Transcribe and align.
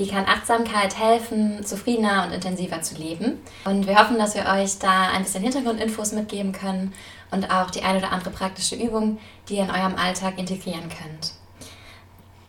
Wie 0.00 0.08
kann 0.08 0.24
Achtsamkeit 0.24 0.98
helfen, 0.98 1.62
zufriedener 1.62 2.24
und 2.24 2.32
intensiver 2.32 2.80
zu 2.80 2.94
leben? 2.94 3.38
Und 3.66 3.86
wir 3.86 3.98
hoffen, 3.98 4.18
dass 4.18 4.34
wir 4.34 4.46
euch 4.46 4.78
da 4.78 5.10
ein 5.10 5.24
bisschen 5.24 5.42
Hintergrundinfos 5.42 6.12
mitgeben 6.12 6.52
können 6.52 6.94
und 7.30 7.50
auch 7.50 7.70
die 7.70 7.82
eine 7.82 7.98
oder 7.98 8.10
andere 8.10 8.30
praktische 8.30 8.76
Übung, 8.76 9.18
die 9.46 9.56
ihr 9.56 9.64
in 9.64 9.70
eurem 9.70 9.96
Alltag 9.96 10.38
integrieren 10.38 10.88
könnt. 10.88 11.34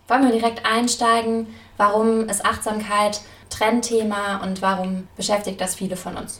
Wollen 0.07 0.23
wir 0.23 0.31
direkt 0.31 0.65
einsteigen? 0.65 1.47
Warum 1.75 2.29
ist 2.29 2.45
Achtsamkeit 2.45 3.19
Trendthema 3.49 4.37
und 4.37 4.61
warum 4.61 5.09
beschäftigt 5.17 5.59
das 5.59 5.75
viele 5.75 5.97
von 5.97 6.15
uns? 6.15 6.39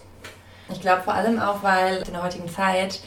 Ich 0.72 0.80
glaube 0.80 1.02
vor 1.02 1.14
allem 1.14 1.42
auch, 1.42 1.62
weil 1.62 2.04
in 2.08 2.14
der 2.14 2.24
heutigen 2.24 2.48
Zeit 2.48 3.02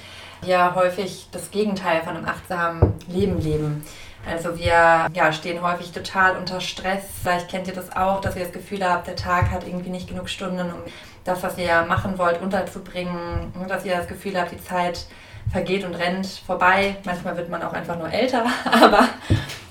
ja 0.44 0.74
häufig 0.74 1.28
das 1.32 1.50
Gegenteil 1.50 2.02
von 2.02 2.18
einem 2.18 2.26
achtsamen 2.28 2.92
Leben 3.08 3.40
leben. 3.40 3.82
Also 4.30 4.58
wir 4.58 5.06
ja, 5.12 5.32
stehen 5.32 5.62
häufig 5.62 5.92
total 5.92 6.36
unter 6.36 6.60
Stress. 6.60 7.04
Vielleicht 7.22 7.48
kennt 7.48 7.66
ihr 7.66 7.74
das 7.74 7.94
auch, 7.94 8.20
dass 8.20 8.36
ihr 8.36 8.42
das 8.42 8.52
Gefühl 8.52 8.84
habt, 8.84 9.06
der 9.06 9.16
Tag 9.16 9.50
hat 9.50 9.66
irgendwie 9.66 9.90
nicht 9.90 10.08
genug 10.08 10.28
Stunden, 10.28 10.60
um 10.60 10.82
das, 11.24 11.42
was 11.42 11.58
ihr 11.58 11.82
machen 11.82 12.18
wollt, 12.18 12.40
unterzubringen. 12.40 13.52
Dass 13.68 13.84
ihr 13.84 13.96
das 13.96 14.08
Gefühl 14.08 14.40
habt, 14.40 14.52
die 14.52 14.62
Zeit 14.62 15.06
vergeht 15.50 15.84
und 15.84 15.94
rennt 15.94 16.26
vorbei. 16.26 16.96
Manchmal 17.04 17.36
wird 17.36 17.50
man 17.50 17.62
auch 17.62 17.72
einfach 17.72 17.98
nur 17.98 18.10
älter, 18.10 18.44
aber 18.64 19.08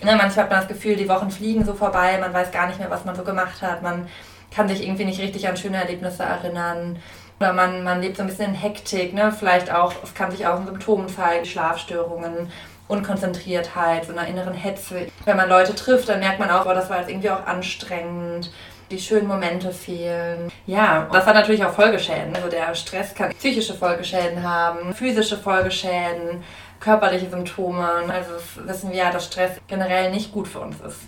ne, 0.03 0.15
manchmal 0.15 0.45
hat 0.45 0.51
man 0.51 0.59
das 0.59 0.67
Gefühl, 0.67 0.95
die 0.95 1.09
Wochen 1.09 1.31
fliegen 1.31 1.65
so 1.65 1.73
vorbei, 1.73 2.17
man 2.19 2.33
weiß 2.33 2.51
gar 2.51 2.67
nicht 2.67 2.79
mehr, 2.79 2.89
was 2.89 3.05
man 3.05 3.15
so 3.15 3.23
gemacht 3.23 3.61
hat. 3.61 3.81
Man 3.81 4.07
kann 4.51 4.67
sich 4.67 4.83
irgendwie 4.83 5.05
nicht 5.05 5.19
richtig 5.19 5.47
an 5.47 5.57
schöne 5.57 5.77
Erlebnisse 5.77 6.23
erinnern. 6.23 6.99
Oder 7.39 7.53
man, 7.53 7.83
man 7.83 8.01
lebt 8.01 8.17
so 8.17 8.23
ein 8.23 8.27
bisschen 8.27 8.49
in 8.49 8.53
Hektik, 8.53 9.13
ne? 9.13 9.31
vielleicht 9.37 9.71
auch, 9.71 9.93
es 10.03 10.13
kann 10.13 10.31
sich 10.31 10.45
auch 10.45 10.59
in 10.59 10.67
Symptomen 10.67 11.09
zeigen, 11.09 11.45
Schlafstörungen 11.45 12.51
Unkonzentriertheit, 12.87 14.05
so 14.05 14.11
einer 14.11 14.27
inneren 14.27 14.53
Hetze. 14.53 15.07
Wenn 15.25 15.37
man 15.37 15.49
Leute 15.49 15.73
trifft, 15.75 16.09
dann 16.09 16.19
merkt 16.19 16.39
man 16.39 16.49
auch, 16.49 16.65
oh, 16.65 16.73
das 16.73 16.89
war 16.89 16.99
jetzt 16.99 17.09
irgendwie 17.09 17.29
auch 17.29 17.45
anstrengend. 17.45 18.51
Die 18.91 18.99
schönen 18.99 19.27
Momente 19.27 19.71
fehlen. 19.71 20.51
Ja, 20.67 21.07
das 21.11 21.25
hat 21.25 21.35
natürlich 21.35 21.63
auch 21.65 21.73
Folgeschäden. 21.73 22.35
Also 22.35 22.49
der 22.49 22.75
Stress 22.75 23.15
kann 23.15 23.33
psychische 23.33 23.73
Folgeschäden 23.73 24.43
haben, 24.43 24.93
physische 24.93 25.37
Folgeschäden, 25.37 26.43
körperliche 26.79 27.29
Symptome. 27.29 27.87
Also 28.09 28.31
wissen 28.67 28.91
wir 28.91 28.97
ja, 28.97 29.11
dass 29.11 29.25
Stress 29.25 29.51
generell 29.67 30.11
nicht 30.11 30.31
gut 30.31 30.47
für 30.47 30.59
uns 30.59 30.79
ist. 30.81 30.99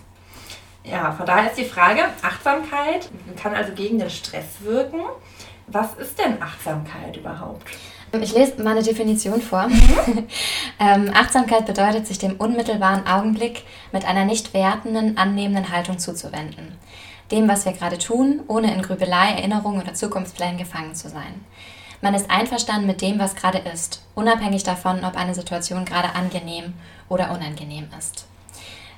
Ja, 0.82 1.12
von 1.12 1.26
daher 1.26 1.50
ist 1.50 1.58
die 1.58 1.64
Frage, 1.64 2.02
Achtsamkeit 2.22 3.08
kann 3.40 3.54
also 3.54 3.72
gegen 3.72 3.98
den 3.98 4.10
Stress 4.10 4.46
wirken. 4.60 5.00
Was 5.66 5.94
ist 5.94 6.18
denn 6.18 6.40
Achtsamkeit 6.40 7.16
überhaupt? 7.16 7.62
Ich 8.12 8.32
lese 8.34 8.62
mal 8.62 8.70
eine 8.70 8.82
Definition 8.82 9.40
vor. 9.42 9.68
ähm, 10.80 11.10
Achtsamkeit 11.14 11.66
bedeutet, 11.66 12.06
sich 12.06 12.18
dem 12.18 12.36
unmittelbaren 12.36 13.06
Augenblick 13.06 13.64
mit 13.92 14.04
einer 14.04 14.24
nicht 14.24 14.54
wertenden, 14.54 15.18
annehmenden 15.18 15.70
Haltung 15.70 15.98
zuzuwenden. 15.98 16.78
Dem, 17.30 17.48
was 17.48 17.64
wir 17.64 17.72
gerade 17.72 17.98
tun, 17.98 18.40
ohne 18.46 18.72
in 18.72 18.82
Grübelei, 18.82 19.30
Erinnerungen 19.32 19.82
oder 19.82 19.94
Zukunftsplänen 19.94 20.56
gefangen 20.56 20.94
zu 20.94 21.08
sein. 21.08 21.44
Man 22.00 22.14
ist 22.14 22.30
einverstanden 22.30 22.86
mit 22.86 23.02
dem, 23.02 23.18
was 23.18 23.34
gerade 23.34 23.58
ist, 23.58 24.02
unabhängig 24.14 24.62
davon, 24.62 25.04
ob 25.04 25.16
eine 25.16 25.34
Situation 25.34 25.84
gerade 25.84 26.14
angenehm 26.14 26.74
oder 27.08 27.32
unangenehm 27.32 27.88
ist. 27.98 28.26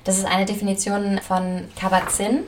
Das 0.03 0.17
ist 0.17 0.25
eine 0.25 0.45
Definition 0.45 1.19
von 1.19 1.67
Kabat-Zinn. 1.75 2.43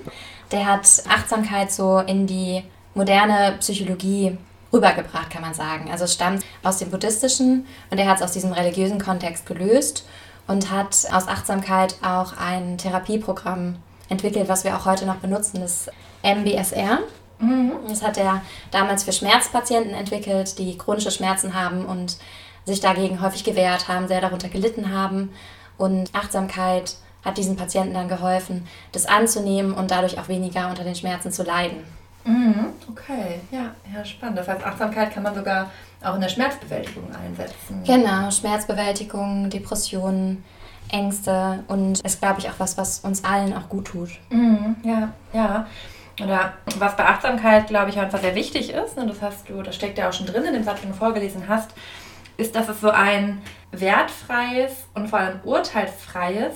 Der 0.52 0.66
hat 0.66 0.88
Achtsamkeit 1.09 1.72
so 1.72 2.00
in 2.00 2.28
die 2.28 2.63
moderne 2.94 3.56
Psychologie 3.59 4.38
rübergebracht, 4.74 5.30
kann 5.30 5.42
man 5.42 5.54
sagen. 5.54 5.90
Also 5.92 6.06
es 6.06 6.14
stammt 6.14 6.44
aus 6.64 6.78
dem 6.78 6.92
buddhistischen 6.92 7.66
und 7.90 7.98
er 7.98 8.08
hat 8.08 8.18
es 8.18 8.24
aus 8.24 8.32
diesem 8.32 8.54
religiösen 8.54 9.00
Kontext 9.00 9.46
gelöst 9.46 10.06
und 10.48 10.72
hat 10.72 11.08
aus 11.12 11.28
Achtsamkeit 11.28 11.96
auch 12.02 12.34
ein 12.38 12.78
Therapieprogramm 12.78 13.78
entwickelt, 14.10 14.50
was 14.50 14.64
wir 14.64 14.76
auch 14.76 14.86
heute 14.86 15.06
noch 15.06 15.18
benutzen, 15.18 15.62
das 15.62 15.90
MBSR. 16.24 17.00
Mhm. 17.40 17.72
Das 17.88 18.04
hat 18.04 18.18
er 18.18 18.42
damals 18.72 19.04
für 19.04 19.14
Schmerzpatienten 19.14 19.94
entwickelt, 19.94 20.58
die 20.60 20.78
chronische 20.78 21.12
Schmerzen 21.12 21.54
haben 21.54 21.86
und 21.86 22.18
sich 22.66 22.80
dagegen 22.80 23.22
häufig 23.22 23.44
gewehrt 23.44 23.88
haben, 23.88 24.08
sehr 24.08 24.22
darunter 24.22 24.50
gelitten 24.50 24.94
haben. 24.94 25.31
Und 25.78 26.14
Achtsamkeit 26.14 26.96
hat 27.24 27.38
diesen 27.38 27.56
Patienten 27.56 27.94
dann 27.94 28.08
geholfen, 28.08 28.68
das 28.92 29.06
anzunehmen 29.06 29.74
und 29.74 29.92
dadurch 29.92 30.20
auch 30.20 30.28
weniger 30.28 30.70
unter 30.70 30.84
den 30.84 30.96
Schmerzen 30.96 31.31
zu 31.31 31.44
leiden. 31.44 31.84
Mhm, 32.24 32.68
okay, 32.90 33.40
ja, 33.52 33.72
ja, 33.94 34.06
spannend. 34.06 34.38
Das 34.38 34.48
heißt, 34.48 34.66
Achtsamkeit 34.66 35.14
kann 35.14 35.24
man 35.24 35.36
sogar 35.36 35.72
auch 36.04 36.16
in 36.16 36.22
der 36.22 36.30
Schmerzbewältigung 36.30 37.06
einsetzen. 37.16 37.84
Genau, 37.86 38.30
Schmerzbewältigung, 38.32 39.50
Depressionen, 39.50 40.44
Ängste 40.90 41.64
und 41.68 42.00
ist, 42.02 42.20
glaube 42.20 42.40
ich, 42.40 42.50
auch 42.50 42.60
was, 42.60 42.78
was 42.78 43.00
uns 43.00 43.24
allen 43.24 43.54
auch 43.54 43.70
gut 43.70 43.88
tut. 43.88 44.10
Mhm, 44.30 44.76
ja, 44.84 45.14
ja. 45.34 45.68
Oder 46.22 46.54
was 46.78 46.96
bei 46.98 47.06
Achtsamkeit, 47.06 47.68
glaube 47.68 47.90
ich, 47.90 48.00
einfach 48.00 48.20
sehr 48.20 48.36
wichtig 48.36 48.72
ist, 48.72 48.98
und 48.98 49.08
das 49.08 49.22
hast 49.22 49.50
du, 49.50 49.62
das 49.62 49.76
steckt 49.76 49.98
ja 49.98 50.10
auch 50.10 50.14
schon 50.14 50.28
drin 50.28 50.44
in 50.44 50.54
dem 50.54 50.64
Satz, 50.64 50.81
den 50.81 50.92
du 50.92 50.96
vorgelesen 50.96 51.48
hast, 51.48 51.72
ist, 52.38 52.56
dass 52.56 52.70
es 52.70 52.81
so 52.81 52.90
ein 52.90 53.42
wertfreies 53.72 54.72
und 54.94 55.08
vor 55.10 55.20
allem 55.20 55.40
urteilsfreies 55.44 56.56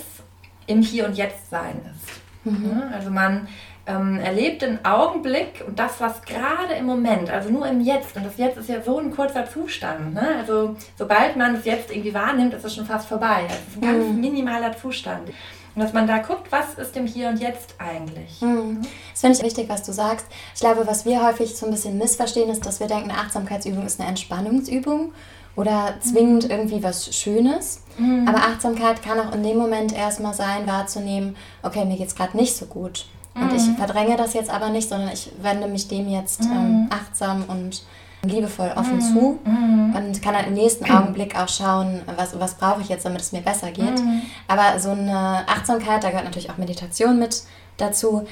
im 0.68 0.81
Hier 0.81 1.06
und 1.06 1.16
Jetzt 1.16 1.50
sein 1.50 1.80
ist. 1.94 2.22
Mhm. 2.44 2.84
Also 2.94 3.09
man 3.09 3.48
ähm, 3.88 4.19
erlebt 4.19 4.62
den 4.62 4.84
Augenblick 4.84 5.63
und 5.68 5.78
das, 5.78 6.00
was 6.00 6.22
gerade 6.23 6.73
im 6.78 6.85
Moment, 6.85 7.29
also 7.29 7.50
nur 7.50 7.68
im 7.68 7.81
Jetzt, 7.81 8.16
und 8.16 8.25
das 8.25 8.38
Jetzt 8.38 8.57
ist 8.57 8.69
ja 8.69 8.81
so 8.81 9.00
ein 9.00 9.12
kurzer 9.12 9.47
Zustand. 9.50 10.13
Ne? 10.13 10.38
Also 10.40 10.75
sobald 10.97 11.35
man 11.38 11.56
das 11.56 11.66
Jetzt 11.66 11.91
irgendwie 11.91 12.13
wahrnimmt, 12.13 12.53
ist 12.53 12.66
es 12.66 12.75
schon 12.75 12.85
fast 12.85 13.07
vorbei. 13.07 13.44
Also 13.44 13.56
es 13.68 13.75
ist 13.75 13.78
ein 13.78 13.81
ganz 13.81 14.06
mhm. 14.06 14.22
minimaler 14.22 14.75
Zustand. 14.75 15.29
Und 15.75 15.81
dass 15.81 15.94
man 15.94 16.07
da 16.07 16.19
guckt, 16.19 16.51
was 16.51 16.75
ist 16.75 16.95
im 16.95 17.06
Hier 17.06 17.29
und 17.29 17.40
Jetzt 17.40 17.75
eigentlich. 17.78 18.41
Mhm. 18.41 18.81
Das 19.12 19.22
finde 19.22 19.38
ich 19.38 19.44
wichtig, 19.44 19.69
was 19.69 19.84
du 19.84 19.91
sagst. 19.91 20.25
Ich 20.53 20.62
glaube, 20.62 20.88
was 20.88 21.06
wir 21.06 21.24
häufig 21.24 21.56
so 21.56 21.66
ein 21.66 21.72
bisschen 21.72 21.97
missverstehen, 21.97 22.50
ist, 22.50 22.66
dass 22.66 22.79
wir 22.79 22.88
denken, 22.88 23.12
eine 23.12 23.19
Achtsamkeitsübung 23.19 23.85
ist 23.85 24.00
eine 24.00 24.09
Entspannungsübung 24.09 25.12
oder 25.56 25.95
zwingend 26.00 26.45
mhm. 26.45 26.51
irgendwie 26.51 26.81
was 26.81 27.13
Schönes. 27.16 27.81
Mhm. 27.97 28.28
Aber 28.28 28.40
Achtsamkeit 28.40 29.03
kann 29.03 29.19
auch 29.19 29.34
in 29.35 29.44
dem 29.44 29.57
Moment 29.57 29.94
erstmal 29.94 30.34
sein, 30.34 30.66
wahrzunehmen, 30.66 31.35
okay, 31.62 31.85
mir 31.85 31.97
geht 31.97 32.07
es 32.07 32.16
gerade 32.16 32.35
nicht 32.38 32.56
so 32.56 32.66
gut. 32.66 33.06
Und 33.35 33.53
ich 33.53 33.68
mhm. 33.68 33.75
verdränge 33.75 34.16
das 34.16 34.34
jetzt 34.34 34.50
aber 34.50 34.69
nicht, 34.69 34.90
sondern 34.90 35.09
ich 35.09 35.31
wende 35.41 35.68
mich 35.68 35.88
dem 35.88 36.09
jetzt 36.09 36.44
mhm. 36.46 36.51
ähm, 36.51 36.88
achtsam 36.90 37.44
und 37.47 37.84
liebevoll 38.23 38.72
offen 38.75 38.96
mhm. 38.96 39.01
zu 39.01 39.40
und 39.46 40.22
kann 40.22 40.34
dann 40.34 40.46
im 40.46 40.53
nächsten 40.53 40.85
Augenblick 40.91 41.38
auch 41.38 41.50
schauen, 41.50 42.01
was, 42.16 42.40
was 42.40 42.56
brauche 42.56 42.81
ich 42.81 42.90
jetzt, 42.90 43.06
damit 43.06 43.22
es 43.22 43.31
mir 43.31 43.41
besser 43.41 43.72
geht. 43.72 44.01
Aber 44.47 44.79
so 44.79 44.91
eine 44.91 45.44
Achtsamkeit, 45.47 46.03
da 46.03 46.09
gehört 46.09 46.25
natürlich 46.25 46.50
auch 46.50 46.57
Meditation 46.57 47.19
mit 47.19 47.44
dazu, 47.78 48.25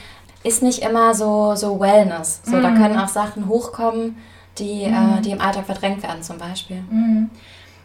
ist 0.43 0.63
nicht 0.63 0.79
immer 0.79 1.13
so, 1.13 1.55
so 1.55 1.79
Wellness. 1.79 2.41
So, 2.43 2.61
Da 2.61 2.71
können 2.71 2.97
auch 2.97 3.07
Sachen 3.07 3.47
hochkommen, 3.47 4.17
die, 4.57 4.83
äh, 4.83 5.21
die 5.21 5.31
im 5.31 5.41
Alltag 5.41 5.65
verdrängt 5.65 6.03
werden 6.03 6.21
zum 6.21 6.37
Beispiel. 6.37 6.83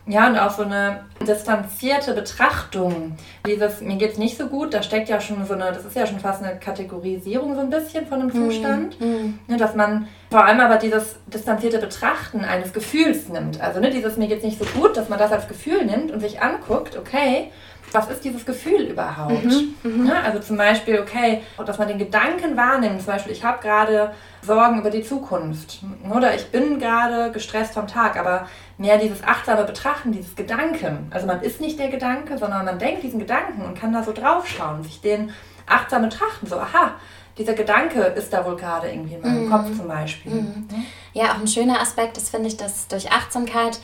Ja, 0.08 0.26
und 0.26 0.38
auch 0.38 0.50
so 0.50 0.62
eine 0.62 1.00
distanzierte 1.26 2.14
Betrachtung. 2.14 3.16
Dieses, 3.46 3.82
mir 3.82 3.96
geht 3.96 4.12
es 4.12 4.18
nicht 4.18 4.38
so 4.38 4.46
gut, 4.46 4.72
da 4.72 4.82
steckt 4.82 5.10
ja 5.10 5.20
schon 5.20 5.44
so 5.44 5.52
eine, 5.52 5.66
das 5.66 5.84
ist 5.84 5.94
ja 5.94 6.06
schon 6.06 6.18
fast 6.18 6.42
eine 6.42 6.58
Kategorisierung 6.58 7.54
so 7.54 7.60
ein 7.60 7.68
bisschen 7.68 8.06
von 8.06 8.20
einem 8.20 8.28
mhm, 8.28 8.50
Zustand. 8.50 9.00
Mm, 9.00 9.52
mm. 9.52 9.58
dass 9.58 9.74
man 9.74 10.08
vor 10.30 10.44
allem 10.44 10.60
aber 10.60 10.76
dieses 10.76 11.16
distanzierte 11.26 11.78
Betrachten 11.78 12.44
eines 12.44 12.72
Gefühls 12.72 13.28
nimmt. 13.28 13.60
Also 13.60 13.80
ne, 13.80 13.90
dieses, 13.90 14.16
mir 14.16 14.28
geht 14.28 14.38
es 14.38 14.44
nicht 14.44 14.58
so 14.58 14.64
gut, 14.80 14.96
dass 14.96 15.10
man 15.10 15.18
das 15.18 15.30
als 15.30 15.46
Gefühl 15.46 15.84
nimmt 15.84 16.10
und 16.10 16.20
sich 16.20 16.40
anguckt, 16.40 16.96
okay, 16.96 17.50
was 17.92 18.10
ist 18.10 18.24
dieses 18.24 18.44
Gefühl 18.44 18.82
überhaupt? 18.82 19.44
Mhm, 19.44 19.74
mhm. 19.82 20.06
ja, 20.06 20.22
also 20.22 20.40
zum 20.40 20.56
Beispiel, 20.56 21.00
okay, 21.00 21.42
dass 21.64 21.78
man 21.78 21.88
den 21.88 21.98
Gedanken 21.98 22.56
wahrnimmt, 22.56 23.00
zum 23.02 23.12
Beispiel, 23.12 23.32
ich 23.32 23.44
habe 23.44 23.62
gerade 23.62 24.12
Sorgen 24.42 24.78
über 24.78 24.90
die 24.90 25.02
Zukunft 25.02 25.80
oder 26.14 26.34
ich 26.34 26.46
bin 26.50 26.78
gerade 26.78 27.30
gestresst 27.32 27.74
vom 27.74 27.86
Tag, 27.86 28.18
aber 28.18 28.46
mehr 28.78 28.96
dieses 28.96 29.22
achtsame 29.24 29.64
Betrachten, 29.64 30.12
dieses 30.12 30.34
Gedanken. 30.36 31.08
Also 31.10 31.26
man 31.26 31.42
ist 31.42 31.60
nicht 31.60 31.78
der 31.78 31.88
Gedanke, 31.88 32.38
sondern 32.38 32.64
man 32.64 32.78
denkt 32.78 33.02
diesen 33.02 33.18
Gedanken 33.18 33.62
und 33.62 33.78
kann 33.78 33.92
da 33.92 34.02
so 34.02 34.12
draufschauen, 34.12 34.84
sich 34.84 35.00
den 35.00 35.30
achtsam 35.66 36.02
betrachten, 36.02 36.46
so, 36.46 36.58
aha, 36.58 36.94
dieser 37.36 37.54
Gedanke 37.54 38.00
ist 38.00 38.32
da 38.32 38.44
wohl 38.44 38.56
gerade 38.56 38.90
irgendwie 38.90 39.14
in 39.14 39.20
meinem 39.20 39.46
mhm. 39.46 39.50
Kopf 39.50 39.76
zum 39.76 39.88
Beispiel. 39.88 40.32
Mhm. 40.32 40.66
Ja, 41.12 41.32
auch 41.32 41.40
ein 41.40 41.48
schöner 41.48 41.80
Aspekt 41.80 42.16
ist, 42.16 42.30
finde 42.30 42.48
ich, 42.48 42.56
dass 42.56 42.88
durch 42.88 43.10
Achtsamkeit 43.10 43.78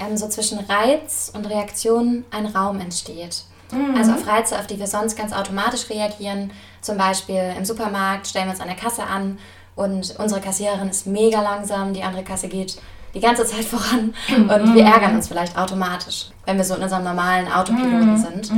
ähm, 0.00 0.16
so 0.16 0.28
zwischen 0.28 0.58
Reiz 0.58 1.30
und 1.34 1.46
Reaktion 1.46 2.24
ein 2.30 2.46
Raum 2.46 2.80
entsteht. 2.80 3.44
Mhm. 3.72 3.96
Also 3.96 4.12
auf 4.12 4.26
Reize, 4.26 4.58
auf 4.58 4.66
die 4.66 4.78
wir 4.78 4.86
sonst 4.86 5.16
ganz 5.16 5.32
automatisch 5.32 5.88
reagieren. 5.90 6.52
Zum 6.80 6.96
Beispiel 6.96 7.54
im 7.56 7.64
Supermarkt 7.64 8.26
stellen 8.26 8.46
wir 8.46 8.52
uns 8.52 8.60
an 8.60 8.68
der 8.68 8.76
Kasse 8.76 9.04
an 9.04 9.38
und 9.74 10.16
unsere 10.18 10.40
Kassiererin 10.40 10.88
ist 10.88 11.06
mega 11.06 11.42
langsam, 11.42 11.92
die 11.92 12.02
andere 12.02 12.24
Kasse 12.24 12.48
geht 12.48 12.78
die 13.16 13.22
ganze 13.22 13.46
Zeit 13.46 13.64
voran 13.64 14.14
und 14.28 14.74
wir 14.74 14.84
ärgern 14.84 15.16
uns 15.16 15.28
vielleicht 15.28 15.56
automatisch, 15.56 16.26
wenn 16.44 16.58
wir 16.58 16.64
so 16.64 16.74
in 16.74 16.82
unserem 16.82 17.02
normalen 17.02 17.50
Autopiloten 17.50 18.12
mhm. 18.12 18.18
sind. 18.18 18.52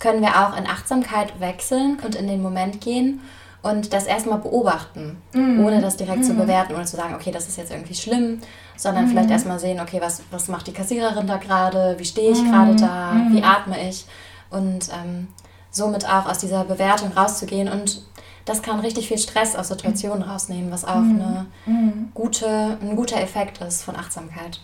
Können 0.00 0.22
wir 0.22 0.30
auch 0.40 0.58
in 0.58 0.66
Achtsamkeit 0.66 1.38
wechseln 1.40 1.98
und 2.04 2.16
in 2.16 2.26
den 2.26 2.42
Moment 2.42 2.80
gehen 2.80 3.20
und 3.62 3.92
das 3.92 4.06
erstmal 4.06 4.38
beobachten, 4.38 5.18
ohne 5.34 5.80
das 5.80 5.96
direkt 5.96 6.24
zu 6.24 6.34
bewerten, 6.34 6.74
ohne 6.74 6.84
zu 6.84 6.96
sagen, 6.96 7.14
okay, 7.14 7.30
das 7.30 7.46
ist 7.46 7.58
jetzt 7.58 7.70
irgendwie 7.70 7.94
schlimm, 7.94 8.40
sondern 8.76 9.06
vielleicht 9.06 9.30
erstmal 9.30 9.60
sehen, 9.60 9.78
okay, 9.80 10.00
was, 10.00 10.22
was 10.30 10.48
macht 10.48 10.66
die 10.66 10.72
Kassiererin 10.72 11.26
da 11.26 11.36
gerade, 11.36 11.94
wie 11.98 12.04
stehe 12.04 12.32
ich 12.32 12.42
gerade 12.42 12.74
da, 12.74 13.12
wie 13.30 13.42
atme 13.42 13.76
ich? 13.88 14.06
Und 14.48 14.88
ähm, 14.88 15.28
somit 15.70 16.08
auch 16.08 16.26
aus 16.26 16.38
dieser 16.38 16.64
Bewertung 16.64 17.12
rauszugehen 17.12 17.68
und 17.68 18.02
das 18.44 18.62
kann 18.62 18.80
richtig 18.80 19.08
viel 19.08 19.18
Stress 19.18 19.54
aus 19.54 19.68
Situationen 19.68 20.22
rausnehmen, 20.22 20.70
was 20.70 20.84
auch 20.84 20.96
mhm. 20.96 21.20
eine 21.20 21.46
mhm. 21.66 22.10
gute, 22.14 22.78
ein 22.80 22.96
guter 22.96 23.20
Effekt 23.20 23.60
ist 23.60 23.82
von 23.82 23.96
Achtsamkeit. 23.96 24.60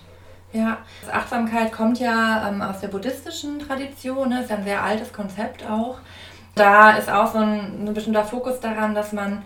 Ja, 0.53 0.79
Achtsamkeit 1.13 1.73
kommt 1.73 1.99
ja 1.99 2.49
ähm, 2.49 2.63
aus 2.63 2.81
der 2.81 2.89
buddhistischen 2.89 3.59
Tradition, 3.59 4.31
ne? 4.31 4.43
ist 4.43 4.51
ja 4.51 4.57
ein 4.57 4.65
sehr 4.65 4.83
altes 4.83 5.13
Konzept 5.13 5.69
auch. 5.69 5.99
Da 6.55 6.93
ist 6.93 7.11
auch 7.11 7.33
so 7.33 7.39
ein, 7.39 7.85
ein 7.85 7.95
bestimmter 7.95 8.25
Fokus 8.25 8.61
daran, 8.61 8.95
dass 8.95 9.13
man 9.13 9.43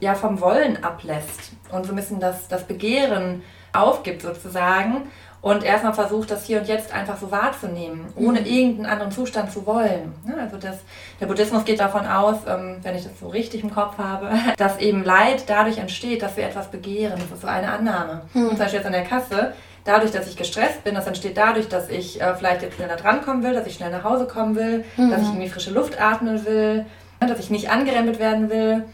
ja 0.00 0.14
vom 0.14 0.40
Wollen 0.40 0.82
ablässt 0.82 1.52
und 1.70 1.84
so 1.84 1.92
ein 1.92 1.96
bisschen 1.96 2.20
das, 2.20 2.48
das 2.48 2.64
Begehren 2.64 3.42
aufgibt 3.72 4.22
sozusagen 4.22 5.08
und 5.44 5.62
erstmal 5.62 5.92
versucht, 5.92 6.30
das 6.30 6.46
hier 6.46 6.58
und 6.58 6.68
jetzt 6.68 6.90
einfach 6.90 7.18
so 7.18 7.30
wahrzunehmen, 7.30 8.06
ohne 8.16 8.40
mhm. 8.40 8.46
irgendeinen 8.46 8.86
anderen 8.86 9.12
Zustand 9.12 9.52
zu 9.52 9.66
wollen. 9.66 10.14
Also 10.40 10.56
das, 10.56 10.78
der 11.20 11.26
Buddhismus 11.26 11.66
geht 11.66 11.80
davon 11.80 12.06
aus, 12.06 12.38
ähm, 12.48 12.78
wenn 12.82 12.96
ich 12.96 13.04
das 13.04 13.20
so 13.20 13.28
richtig 13.28 13.62
im 13.62 13.70
Kopf 13.70 13.98
habe, 13.98 14.30
dass 14.56 14.78
eben 14.78 15.04
Leid 15.04 15.44
dadurch 15.46 15.76
entsteht, 15.76 16.22
dass 16.22 16.38
wir 16.38 16.44
etwas 16.44 16.70
begehren. 16.70 17.20
Das 17.20 17.30
ist 17.30 17.42
so 17.42 17.46
eine 17.46 17.70
Annahme. 17.70 18.22
Mhm. 18.32 18.44
Und 18.44 18.48
zum 18.52 18.58
Beispiel 18.60 18.78
jetzt 18.78 18.86
an 18.86 18.92
der 18.92 19.04
Kasse, 19.04 19.52
dadurch, 19.84 20.12
dass 20.12 20.26
ich 20.28 20.38
gestresst 20.38 20.82
bin, 20.82 20.94
das 20.94 21.06
entsteht 21.06 21.36
dadurch, 21.36 21.68
dass 21.68 21.90
ich 21.90 22.22
äh, 22.22 22.34
vielleicht 22.36 22.62
jetzt 22.62 22.76
schneller 22.76 22.96
drankommen 22.96 23.42
will, 23.42 23.52
dass 23.52 23.66
ich 23.66 23.74
schnell 23.74 23.90
nach 23.90 24.04
Hause 24.04 24.26
kommen 24.26 24.56
will, 24.56 24.86
mhm. 24.96 25.10
dass 25.10 25.20
ich 25.20 25.28
irgendwie 25.28 25.50
frische 25.50 25.72
Luft 25.72 26.00
atmen 26.00 26.46
will, 26.46 26.86
dass 27.20 27.38
ich 27.38 27.50
nicht 27.50 27.68
angerempelt 27.68 28.18
werden 28.18 28.48
will. 28.48 28.84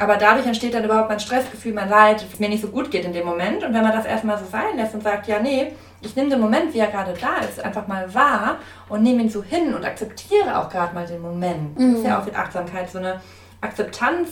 Aber 0.00 0.16
dadurch 0.16 0.46
entsteht 0.46 0.72
dann 0.72 0.82
überhaupt 0.82 1.10
mein 1.10 1.20
Stressgefühl, 1.20 1.74
mein 1.74 1.90
Leid, 1.90 2.22
dass 2.22 2.32
es 2.32 2.40
mir 2.40 2.48
nicht 2.48 2.62
so 2.62 2.68
gut 2.68 2.90
geht 2.90 3.04
in 3.04 3.12
dem 3.12 3.26
Moment. 3.26 3.62
Und 3.62 3.74
wenn 3.74 3.82
man 3.82 3.92
das 3.92 4.06
erstmal 4.06 4.38
so 4.38 4.46
sein 4.46 4.76
lässt 4.76 4.94
und 4.94 5.02
sagt, 5.02 5.28
ja, 5.28 5.38
nee, 5.38 5.72
ich 6.00 6.16
nehme 6.16 6.30
den 6.30 6.40
Moment, 6.40 6.72
wie 6.72 6.78
er 6.78 6.86
gerade 6.86 7.12
da 7.12 7.44
ist, 7.46 7.62
einfach 7.62 7.86
mal 7.86 8.12
wahr 8.14 8.56
und 8.88 9.02
nehme 9.02 9.22
ihn 9.22 9.28
so 9.28 9.42
hin 9.42 9.74
und 9.74 9.84
akzeptiere 9.84 10.58
auch 10.58 10.70
gerade 10.70 10.94
mal 10.94 11.06
den 11.06 11.20
Moment. 11.20 11.78
Mhm. 11.78 11.92
Das 11.92 12.00
ist 12.00 12.06
ja 12.06 12.18
auch 12.18 12.24
mit 12.24 12.34
Achtsamkeit 12.34 12.90
so 12.90 12.96
eine 12.96 13.20
Akzeptanz 13.60 14.28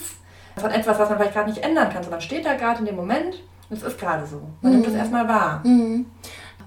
von 0.56 0.70
etwas, 0.70 0.98
was 0.98 1.10
man 1.10 1.18
vielleicht 1.18 1.34
gerade 1.34 1.50
nicht 1.50 1.62
ändern 1.62 1.92
kann. 1.92 2.02
So, 2.02 2.10
man 2.10 2.22
steht 2.22 2.46
da 2.46 2.54
gerade 2.54 2.78
in 2.78 2.86
dem 2.86 2.96
Moment 2.96 3.34
und 3.68 3.76
es 3.76 3.82
ist 3.82 4.00
gerade 4.00 4.26
so. 4.26 4.40
Man 4.62 4.72
mhm. 4.72 4.78
nimmt 4.78 4.86
das 4.86 4.94
erstmal 4.94 5.28
wahr. 5.28 5.60
Mhm. 5.64 6.06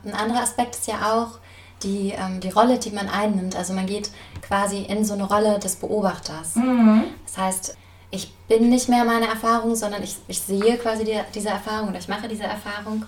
Ein 0.05 0.13
anderer 0.13 0.43
Aspekt 0.43 0.75
ist 0.75 0.87
ja 0.87 1.11
auch 1.11 1.39
die, 1.81 2.13
ähm, 2.15 2.39
die 2.39 2.49
Rolle, 2.49 2.77
die 2.77 2.91
man 2.91 3.09
einnimmt. 3.09 3.55
Also 3.55 3.73
man 3.73 3.87
geht 3.87 4.11
quasi 4.43 4.83
in 4.83 5.03
so 5.03 5.15
eine 5.15 5.23
Rolle 5.23 5.57
des 5.57 5.77
Beobachters. 5.77 6.55
Mhm. 6.55 7.05
Das 7.25 7.37
heißt, 7.39 7.77
ich 8.11 8.33
bin 8.47 8.69
nicht 8.69 8.89
mehr 8.89 9.05
meine 9.05 9.27
Erfahrung, 9.27 9.75
sondern 9.75 10.03
ich, 10.03 10.17
ich 10.27 10.39
sehe 10.39 10.77
quasi 10.77 11.05
die, 11.05 11.17
diese 11.33 11.49
Erfahrung 11.49 11.89
oder 11.89 11.99
ich 11.99 12.07
mache 12.07 12.27
diese 12.27 12.43
Erfahrung 12.43 13.05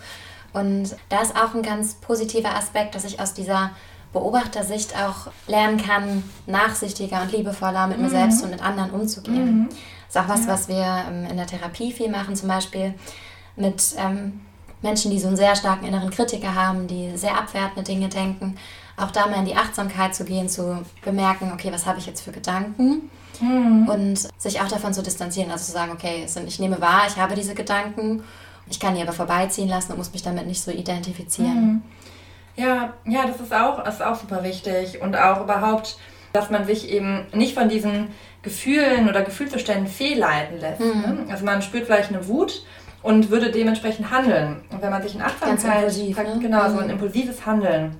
und 0.53 0.95
da 1.09 1.21
ist 1.21 1.35
auch 1.35 1.53
ein 1.53 1.63
ganz 1.63 1.95
positiver 1.95 2.55
Aspekt, 2.55 2.95
dass 2.95 3.03
ich 3.03 3.19
aus 3.19 3.33
dieser 3.33 3.71
Beobachtersicht 4.13 4.95
auch 4.95 5.31
lernen 5.47 5.77
kann, 5.77 6.23
nachsichtiger 6.45 7.23
und 7.23 7.31
liebevoller 7.31 7.87
mit 7.87 7.97
mhm. 7.97 8.03
mir 8.03 8.09
selbst 8.11 8.43
und 8.43 8.51
mit 8.51 8.63
anderen 8.63 8.91
umzugehen. 8.91 9.61
Mhm. 9.61 9.69
Das 10.07 10.15
ist 10.15 10.17
auch 10.21 10.33
was, 10.33 10.45
ja. 10.45 10.53
was 10.53 10.67
wir 10.67 11.03
ähm, 11.09 11.25
in 11.29 11.37
der 11.37 11.47
Therapie 11.47 11.91
viel 11.91 12.09
machen, 12.09 12.35
zum 12.35 12.47
Beispiel 12.47 12.93
mit 13.55 13.83
ähm, 13.97 14.41
Menschen, 14.83 15.09
die 15.09 15.19
so 15.19 15.27
einen 15.27 15.37
sehr 15.37 15.55
starken 15.55 15.85
inneren 15.85 16.11
Kritiker 16.11 16.53
haben, 16.53 16.87
die 16.87 17.17
sehr 17.17 17.35
abwertende 17.35 17.83
Dinge 17.83 18.09
denken. 18.09 18.55
Auch 18.95 19.11
da 19.11 19.27
mal 19.27 19.39
in 19.39 19.45
die 19.45 19.55
Achtsamkeit 19.55 20.13
zu 20.13 20.23
gehen, 20.23 20.47
zu 20.49 20.83
bemerken, 21.03 21.51
okay, 21.53 21.71
was 21.71 21.85
habe 21.85 21.99
ich 21.99 22.05
jetzt 22.05 22.21
für 22.21 22.31
Gedanken? 22.31 23.09
Mhm. 23.41 23.89
Und 23.89 24.27
sich 24.37 24.61
auch 24.61 24.67
davon 24.67 24.93
zu 24.93 25.01
distanzieren, 25.01 25.49
also 25.51 25.65
zu 25.65 25.71
sagen, 25.71 25.91
okay, 25.91 26.27
ich 26.45 26.59
nehme 26.59 26.79
wahr, 26.79 27.03
ich 27.07 27.17
habe 27.17 27.35
diese 27.35 27.55
Gedanken 27.55 28.23
ich 28.67 28.79
kann 28.79 28.95
die 28.95 29.01
aber 29.01 29.13
vorbeiziehen 29.13 29.67
lassen 29.67 29.91
und 29.91 29.97
muss 29.97 30.13
mich 30.13 30.23
damit 30.23 30.47
nicht 30.47 30.61
so 30.61 30.71
identifizieren. 30.71 31.65
Mhm. 31.65 31.81
Ja, 32.55 32.93
ja, 33.05 33.25
das 33.25 33.41
ist 33.41 33.53
auch, 33.53 33.85
ist 33.85 34.03
auch 34.03 34.15
super 34.15 34.43
wichtig. 34.43 35.01
Und 35.01 35.15
auch 35.15 35.41
überhaupt, 35.41 35.97
dass 36.33 36.49
man 36.49 36.65
sich 36.65 36.89
eben 36.89 37.25
nicht 37.33 37.55
von 37.55 37.67
diesen 37.67 38.09
Gefühlen 38.41 39.09
oder 39.09 39.23
Gefühlszuständen 39.23 39.87
fehlleiten 39.87 40.59
lässt. 40.59 40.81
Mhm. 40.81 41.01
Ne? 41.01 41.25
Also 41.29 41.45
man 41.45 41.61
spürt 41.61 41.85
vielleicht 41.85 42.09
eine 42.09 42.27
Wut 42.27 42.65
und 43.01 43.29
würde 43.29 43.51
dementsprechend 43.51 44.11
handeln. 44.11 44.61
Und 44.69 44.81
wenn 44.81 44.91
man 44.91 45.01
sich 45.01 45.15
in 45.15 45.21
Achtsamkeit, 45.21 45.77
impulsiv, 45.77 46.17
ne? 46.17 46.39
genau, 46.41 46.67
mhm. 46.67 46.71
so 46.71 46.77
ein 46.79 46.85
mhm. 46.85 46.91
impulsives 46.91 47.45
Handeln. 47.45 47.97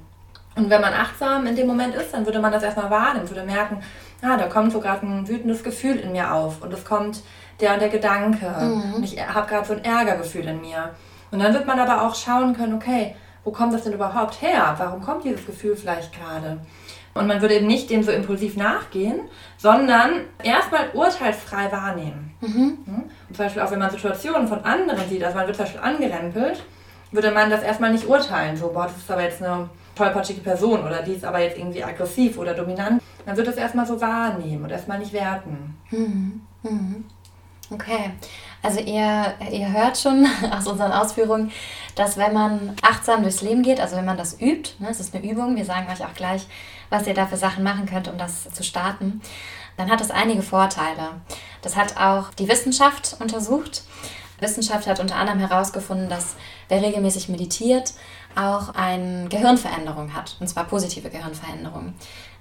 Und 0.56 0.70
wenn 0.70 0.82
man 0.82 0.94
achtsam 0.94 1.48
in 1.48 1.56
dem 1.56 1.68
Moment 1.68 1.96
ist, 1.96 2.14
dann 2.14 2.26
würde 2.26 2.40
man 2.40 2.52
das 2.52 2.64
erstmal 2.64 2.90
wahrnehmen, 2.90 3.30
würde 3.30 3.44
merken, 3.44 3.82
ah, 4.22 4.38
da 4.38 4.48
kommt 4.48 4.72
so 4.72 4.80
gerade 4.80 5.06
ein 5.06 5.28
wütendes 5.28 5.64
Gefühl 5.64 5.98
in 5.98 6.12
mir 6.12 6.34
auf 6.34 6.62
und 6.62 6.72
es 6.74 6.86
kommt 6.86 7.22
der 7.60 7.74
und 7.74 7.82
der 7.82 7.90
Gedanke. 7.90 8.48
Mhm. 8.48 9.04
Ich 9.04 9.20
habe 9.20 9.48
gerade 9.48 9.66
so 9.66 9.74
ein 9.74 9.84
Ärgergefühl 9.84 10.48
in 10.48 10.62
mir. 10.62 10.92
Und 11.32 11.40
dann 11.40 11.54
wird 11.54 11.66
man 11.66 11.80
aber 11.80 12.04
auch 12.04 12.16
schauen 12.16 12.56
können, 12.56 12.76
okay, 12.76 13.16
wo 13.44 13.52
kommt 13.52 13.74
das 13.74 13.84
denn 13.84 13.94
überhaupt 13.94 14.42
her? 14.42 14.76
Warum 14.78 15.02
kommt 15.02 15.24
dieses 15.24 15.46
Gefühl 15.46 15.76
vielleicht 15.76 16.14
gerade? 16.14 16.60
Und 17.14 17.28
man 17.28 17.42
würde 17.42 17.56
eben 17.56 17.68
nicht 17.68 17.90
dem 17.90 18.02
so 18.04 18.12
impulsiv 18.12 18.56
nachgehen, 18.56 19.22
sondern 19.58 20.22
erstmal 20.42 20.90
urteilsfrei 20.94 21.72
wahrnehmen. 21.72 22.34
Mhm. 22.42 22.78
Und 22.88 23.36
zum 23.36 23.46
Beispiel 23.46 23.62
auch 23.62 23.72
wenn 23.72 23.80
man 23.80 23.92
Situationen 23.92 24.48
von 24.48 24.64
anderen 24.64 25.08
sieht, 25.10 25.24
also 25.24 25.38
man 25.38 25.46
wird 25.46 25.56
zum 25.56 25.66
Beispiel 25.66 25.82
angerempelt, 25.82 26.64
würde 27.12 27.32
man 27.32 27.52
das 27.52 27.62
erstmal 27.62 27.92
nicht 27.92 28.08
urteilen. 28.08 28.58
So, 28.58 28.70
boah, 28.70 28.86
das 28.86 28.98
ist 28.98 29.12
aber 29.12 29.24
jetzt 29.24 29.44
eine 29.44 29.70
tollpatschige 29.96 30.42
Person 30.42 30.84
oder 30.84 31.02
die 31.02 31.14
ist 31.14 31.26
aber 31.26 31.40
jetzt 31.40 31.58
irgendwie 31.58 31.84
aggressiv 31.84 32.38
oder 32.38 32.54
dominant. 32.54 33.02
Man 33.26 33.38
wird 33.38 33.48
das 33.48 33.56
erstmal 33.56 33.86
so 33.86 34.00
wahrnehmen 34.02 34.64
und 34.64 34.72
erstmal 34.72 35.00
nicht 35.00 35.14
werten. 35.14 35.78
Mhm. 35.92 36.42
Mhm. 36.64 37.06
Okay, 37.70 38.12
also 38.62 38.80
ihr, 38.80 39.34
ihr 39.52 39.72
hört 39.72 39.98
schon 39.98 40.28
aus 40.52 40.68
unseren 40.68 40.92
Ausführungen, 40.92 41.52
dass 41.96 42.18
wenn 42.18 42.34
man 42.34 42.76
achtsam 42.82 43.24
durchs 43.24 43.42
Leben 43.42 43.64
geht, 43.64 43.80
also 43.80 43.96
wenn 43.96 44.06
man 44.06 44.18
das 44.18 44.40
übt, 44.40 44.72
ne, 44.80 44.90
es 44.90 45.00
ist 45.00 45.16
eine 45.16 45.26
Übung, 45.30 45.56
wir 45.56 45.66
sagen 45.66 45.88
euch 45.92 46.04
auch 46.04 46.14
gleich, 46.14 46.46
was 46.90 47.08
ihr 47.08 47.14
da 47.14 47.26
für 47.26 47.38
Sachen 47.38 47.64
machen 47.64 47.86
könnt, 47.86 48.08
um 48.08 48.18
das 48.18 48.50
zu 48.52 48.64
starten, 48.64 49.22
dann 49.78 49.90
hat 49.90 50.00
das 50.00 50.12
einige 50.12 50.44
Vorteile. 50.44 51.22
Das 51.62 51.76
hat 51.76 51.98
auch 51.98 52.34
die 52.34 52.48
Wissenschaft 52.48 53.16
untersucht. 53.20 53.84
Wissenschaft 54.40 54.88
hat 54.88 55.00
unter 55.00 55.16
anderem 55.16 55.40
herausgefunden, 55.40 56.10
dass 56.10 56.36
wer 56.68 56.82
regelmäßig 56.82 57.30
meditiert, 57.30 57.94
auch 58.36 58.76
eine 58.76 59.28
Gehirnveränderung 59.30 60.14
hat, 60.14 60.38
und 60.40 60.48
zwar 60.48 60.66
positive 60.66 61.10
Gehirnveränderung. 61.10 61.94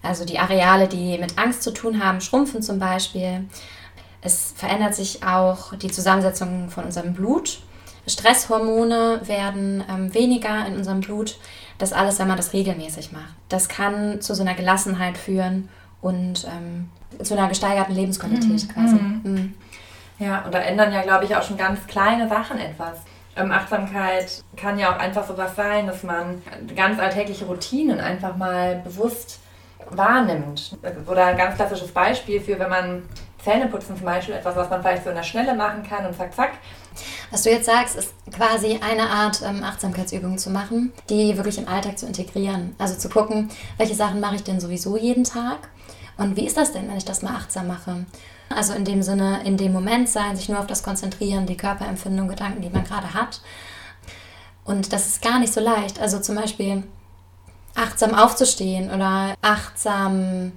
Also 0.02 0.24
die 0.24 0.38
Areale, 0.38 0.88
die 0.88 1.18
mit 1.18 1.38
Angst 1.38 1.62
zu 1.62 1.72
tun 1.72 2.04
haben, 2.04 2.20
schrumpfen 2.20 2.62
zum 2.62 2.78
Beispiel. 2.78 3.48
Es 4.20 4.52
verändert 4.56 4.94
sich 4.94 5.24
auch 5.24 5.74
die 5.76 5.90
Zusammensetzung 5.90 6.70
von 6.70 6.84
unserem 6.84 7.14
Blut. 7.14 7.60
Stresshormone 8.06 9.20
werden 9.24 9.84
ähm, 9.88 10.12
weniger 10.12 10.66
in 10.66 10.76
unserem 10.76 11.00
Blut. 11.00 11.38
Das 11.78 11.92
alles, 11.92 12.18
wenn 12.18 12.28
man 12.28 12.36
das 12.36 12.52
regelmäßig 12.52 13.12
macht. 13.12 13.34
Das 13.48 13.68
kann 13.68 14.20
zu 14.20 14.34
so 14.34 14.42
einer 14.42 14.54
Gelassenheit 14.54 15.16
führen 15.16 15.68
und 16.00 16.46
ähm, 16.46 16.90
zu 17.22 17.34
einer 17.34 17.48
gesteigerten 17.48 17.94
Lebensqualität 17.94 18.48
mhm. 18.50 18.68
quasi. 18.68 18.94
Mhm. 18.94 19.20
Mhm. 19.24 19.54
Ja, 20.18 20.44
und 20.44 20.54
da 20.54 20.58
ändern 20.58 20.92
ja, 20.92 21.02
glaube 21.02 21.24
ich, 21.24 21.34
auch 21.34 21.42
schon 21.42 21.56
ganz 21.56 21.86
kleine 21.86 22.28
Sachen 22.28 22.58
etwas. 22.58 22.98
Ähm, 23.36 23.50
Achtsamkeit 23.50 24.44
kann 24.56 24.78
ja 24.78 24.94
auch 24.94 24.98
einfach 24.98 25.26
sowas 25.26 25.56
sein, 25.56 25.86
dass 25.86 26.02
man 26.02 26.42
ganz 26.76 26.98
alltägliche 27.00 27.46
Routinen 27.46 28.00
einfach 28.00 28.36
mal 28.36 28.82
bewusst 28.84 29.40
wahrnimmt. 29.90 30.76
Oder 31.06 31.26
ein 31.26 31.36
ganz 31.36 31.56
klassisches 31.56 31.92
Beispiel 31.92 32.40
für, 32.40 32.58
wenn 32.58 32.70
man 32.70 33.02
Zähneputzen 33.42 33.96
zum 33.96 34.06
Beispiel 34.06 34.34
etwas, 34.34 34.54
was 34.54 34.70
man 34.70 34.82
vielleicht 34.82 35.04
so 35.04 35.10
in 35.10 35.16
der 35.16 35.22
Schnelle 35.22 35.54
machen 35.54 35.82
kann 35.82 36.06
und 36.06 36.14
zack, 36.16 36.34
zack. 36.34 36.52
Was 37.30 37.42
du 37.42 37.50
jetzt 37.50 37.66
sagst, 37.66 37.96
ist 37.96 38.14
quasi 38.30 38.78
eine 38.82 39.08
Art 39.08 39.42
ähm, 39.44 39.64
Achtsamkeitsübung 39.64 40.38
zu 40.38 40.50
machen, 40.50 40.92
die 41.08 41.36
wirklich 41.36 41.58
im 41.58 41.66
Alltag 41.66 41.98
zu 41.98 42.06
integrieren. 42.06 42.74
Also 42.78 42.96
zu 42.96 43.08
gucken, 43.08 43.48
welche 43.78 43.94
Sachen 43.94 44.20
mache 44.20 44.36
ich 44.36 44.44
denn 44.44 44.60
sowieso 44.60 44.96
jeden 44.96 45.24
Tag 45.24 45.70
und 46.16 46.36
wie 46.36 46.46
ist 46.46 46.56
das 46.56 46.72
denn, 46.72 46.88
wenn 46.88 46.96
ich 46.96 47.04
das 47.04 47.22
mal 47.22 47.34
achtsam 47.34 47.66
mache? 47.66 48.06
Also 48.54 48.74
in 48.74 48.84
dem 48.84 49.02
Sinne, 49.02 49.40
in 49.44 49.56
dem 49.56 49.72
Moment 49.72 50.08
sein, 50.08 50.36
sich 50.36 50.48
nur 50.48 50.58
auf 50.58 50.66
das 50.66 50.82
konzentrieren, 50.82 51.46
die 51.46 51.56
Körperempfindung, 51.56 52.28
Gedanken, 52.28 52.62
die 52.62 52.70
man 52.70 52.84
gerade 52.84 53.14
hat. 53.14 53.40
Und 54.64 54.92
das 54.92 55.06
ist 55.06 55.22
gar 55.22 55.38
nicht 55.38 55.52
so 55.52 55.60
leicht. 55.60 56.00
Also 56.00 56.20
zum 56.20 56.36
Beispiel 56.36 56.84
achtsam 57.74 58.14
aufzustehen 58.14 58.90
oder 58.90 59.34
achtsam 59.40 60.52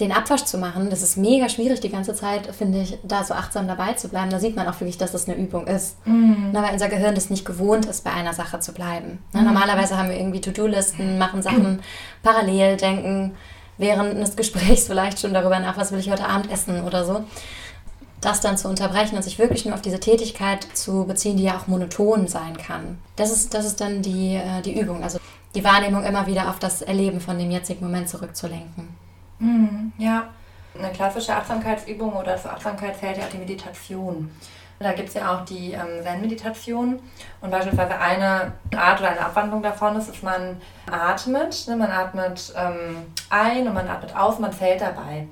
den 0.00 0.12
Abwasch 0.12 0.44
zu 0.44 0.56
machen, 0.56 0.88
das 0.88 1.02
ist 1.02 1.16
mega 1.16 1.48
schwierig 1.50 1.80
die 1.80 1.90
ganze 1.90 2.14
Zeit, 2.14 2.46
finde 2.54 2.80
ich, 2.80 2.98
da 3.02 3.22
so 3.22 3.34
achtsam 3.34 3.68
dabei 3.68 3.92
zu 3.92 4.08
bleiben. 4.08 4.30
Da 4.30 4.40
sieht 4.40 4.56
man 4.56 4.66
auch 4.66 4.80
wirklich, 4.80 4.96
dass 4.96 5.12
das 5.12 5.28
eine 5.28 5.36
Übung 5.36 5.66
ist. 5.66 6.04
Mhm. 6.06 6.50
Na, 6.52 6.62
weil 6.62 6.72
unser 6.72 6.88
Gehirn 6.88 7.14
das 7.14 7.28
nicht 7.28 7.44
gewohnt 7.44 7.84
ist, 7.84 8.02
bei 8.02 8.12
einer 8.12 8.32
Sache 8.32 8.60
zu 8.60 8.72
bleiben. 8.72 9.18
Na, 9.32 9.40
mhm. 9.40 9.48
Normalerweise 9.48 9.98
haben 9.98 10.08
wir 10.08 10.16
irgendwie 10.16 10.40
To-Do-Listen, 10.40 11.18
machen 11.18 11.42
Sachen 11.42 11.82
parallel, 12.22 12.78
denken 12.78 13.36
während 13.80 14.16
des 14.16 14.36
Gesprächs 14.36 14.86
vielleicht 14.86 15.20
schon 15.20 15.34
darüber 15.34 15.58
nach, 15.58 15.76
was 15.76 15.90
will 15.90 15.98
ich 15.98 16.10
heute 16.10 16.26
Abend 16.26 16.52
essen 16.52 16.82
oder 16.84 17.04
so. 17.04 17.24
Das 18.20 18.40
dann 18.40 18.58
zu 18.58 18.68
unterbrechen 18.68 19.16
und 19.16 19.22
sich 19.22 19.38
wirklich 19.38 19.64
nur 19.64 19.74
auf 19.74 19.80
diese 19.80 19.98
Tätigkeit 19.98 20.62
zu 20.74 21.06
beziehen, 21.06 21.38
die 21.38 21.44
ja 21.44 21.56
auch 21.56 21.66
monoton 21.66 22.28
sein 22.28 22.56
kann. 22.58 22.98
Das 23.16 23.32
ist, 23.32 23.54
das 23.54 23.64
ist 23.64 23.80
dann 23.80 24.02
die, 24.02 24.36
äh, 24.36 24.60
die 24.62 24.78
Übung, 24.78 25.02
also 25.02 25.18
die 25.54 25.64
Wahrnehmung 25.64 26.04
immer 26.04 26.26
wieder 26.26 26.50
auf 26.50 26.58
das 26.58 26.82
Erleben 26.82 27.20
von 27.20 27.38
dem 27.38 27.50
jetzigen 27.50 27.84
Moment 27.84 28.10
zurückzulenken. 28.10 28.88
Mhm, 29.38 29.92
ja, 29.96 30.28
eine 30.78 30.92
klassische 30.92 31.34
Achtsamkeitsübung 31.34 32.12
oder 32.12 32.36
zur 32.36 32.52
Achtsamkeit 32.52 33.00
zählt 33.00 33.16
ja 33.16 33.24
auch 33.24 33.30
die 33.30 33.38
Meditation. 33.38 34.30
Da 34.82 34.92
gibt 34.92 35.08
es 35.08 35.14
ja 35.14 35.34
auch 35.34 35.44
die 35.44 35.72
ähm, 35.72 36.02
Zen-Meditation. 36.02 37.00
Und 37.42 37.50
beispielsweise 37.50 37.98
eine 37.98 38.52
Art 38.74 39.00
oder 39.00 39.10
eine 39.10 39.20
Abwandlung 39.20 39.62
davon 39.62 39.94
ist, 39.96 40.08
dass 40.08 40.22
man 40.22 40.58
atmet. 40.90 41.68
Ne? 41.68 41.76
Man 41.76 41.90
atmet 41.90 42.54
ähm, 42.56 42.96
ein 43.28 43.68
und 43.68 43.74
man 43.74 43.86
atmet 43.86 44.16
aus, 44.16 44.38
man 44.38 44.54
zählt 44.54 44.80
dabei. 44.80 45.26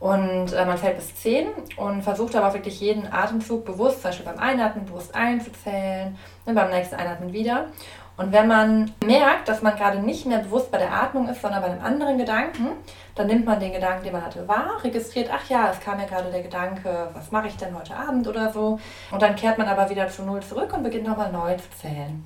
Und 0.00 0.52
äh, 0.52 0.66
man 0.66 0.76
fällt 0.76 0.96
bis 0.96 1.14
10 1.16 1.46
und 1.76 2.02
versucht 2.02 2.36
aber 2.36 2.52
wirklich 2.52 2.78
jeden 2.80 3.10
Atemzug 3.10 3.64
bewusst, 3.64 4.02
zum 4.02 4.10
Beispiel 4.10 4.26
beim 4.26 4.38
Einatmen 4.38 4.84
bewusst 4.84 5.14
einzuzählen, 5.14 6.18
ne, 6.44 6.52
beim 6.52 6.70
nächsten 6.70 6.96
Einatmen 6.96 7.32
wieder. 7.32 7.68
Und 8.16 8.32
wenn 8.32 8.48
man 8.48 8.92
merkt, 9.04 9.48
dass 9.48 9.62
man 9.62 9.76
gerade 9.76 9.98
nicht 9.98 10.26
mehr 10.26 10.40
bewusst 10.40 10.70
bei 10.70 10.76
der 10.76 10.92
Atmung 10.92 11.28
ist, 11.28 11.40
sondern 11.40 11.62
bei 11.62 11.68
einem 11.70 11.82
anderen 11.82 12.18
Gedanken, 12.18 12.68
dann 13.14 13.26
nimmt 13.26 13.46
man 13.46 13.58
den 13.58 13.72
Gedanken, 13.72 14.04
den 14.04 14.12
man 14.12 14.24
hatte, 14.24 14.46
wahr, 14.46 14.78
registriert, 14.82 15.30
ach 15.32 15.48
ja, 15.48 15.70
es 15.70 15.80
kam 15.80 15.96
mir 15.96 16.06
gerade 16.06 16.30
der 16.30 16.42
Gedanke, 16.42 17.08
was 17.14 17.30
mache 17.30 17.48
ich 17.48 17.56
denn 17.56 17.74
heute 17.74 17.96
Abend 17.96 18.28
oder 18.28 18.52
so. 18.52 18.78
Und 19.10 19.22
dann 19.22 19.36
kehrt 19.36 19.56
man 19.56 19.68
aber 19.68 19.88
wieder 19.88 20.08
zu 20.08 20.22
Null 20.22 20.40
zurück 20.40 20.72
und 20.74 20.82
beginnt 20.82 21.06
nochmal 21.06 21.32
neu 21.32 21.54
zu 21.56 21.70
zählen. 21.80 22.24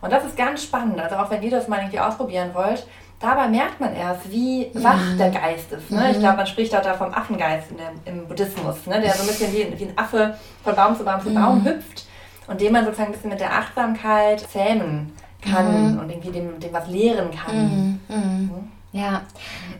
Und 0.00 0.12
das 0.12 0.24
ist 0.24 0.36
ganz 0.36 0.62
spannend. 0.62 1.00
Also 1.00 1.16
auch 1.16 1.30
wenn 1.30 1.42
ihr 1.42 1.50
das 1.50 1.68
mal 1.68 1.78
irgendwie 1.78 2.00
ausprobieren 2.00 2.50
wollt, 2.52 2.86
dabei 3.20 3.48
merkt 3.48 3.80
man 3.80 3.94
erst, 3.94 4.30
wie 4.30 4.70
wach 4.74 5.00
mhm. 5.00 5.18
der 5.18 5.30
Geist 5.30 5.72
ist. 5.72 5.90
Ne? 5.90 6.10
Ich 6.10 6.18
glaube, 6.18 6.36
man 6.36 6.46
spricht 6.46 6.74
auch 6.74 6.82
da 6.82 6.94
vom 6.94 7.12
Affengeist 7.12 7.70
dem, 7.70 7.78
im 8.04 8.28
Buddhismus, 8.28 8.86
ne? 8.86 9.00
der 9.00 9.12
so 9.12 9.22
ein 9.22 9.28
bisschen 9.28 9.52
wie, 9.52 9.78
wie 9.78 9.84
ein 9.84 9.98
Affe 9.98 10.36
von 10.62 10.74
Baum 10.74 10.96
zu 10.96 11.04
Baum 11.04 11.20
zu 11.20 11.32
Baum 11.32 11.60
mhm. 11.60 11.66
hüpft 11.66 12.06
und 12.46 12.60
den 12.60 12.72
man 12.72 12.84
sozusagen 12.84 13.10
ein 13.10 13.14
bisschen 13.14 13.30
mit 13.30 13.40
der 13.40 13.52
Achtsamkeit 13.52 14.40
zähmen 14.40 15.12
kann 15.44 15.92
mhm. 15.92 15.98
und 15.98 16.10
irgendwie 16.10 16.30
dem, 16.30 16.58
dem 16.60 16.72
was 16.72 16.88
lehren 16.88 17.30
kann. 17.30 17.56
Mhm. 17.56 18.00
Mhm. 18.08 18.16
mhm. 18.16 18.50
Ja. 18.92 19.22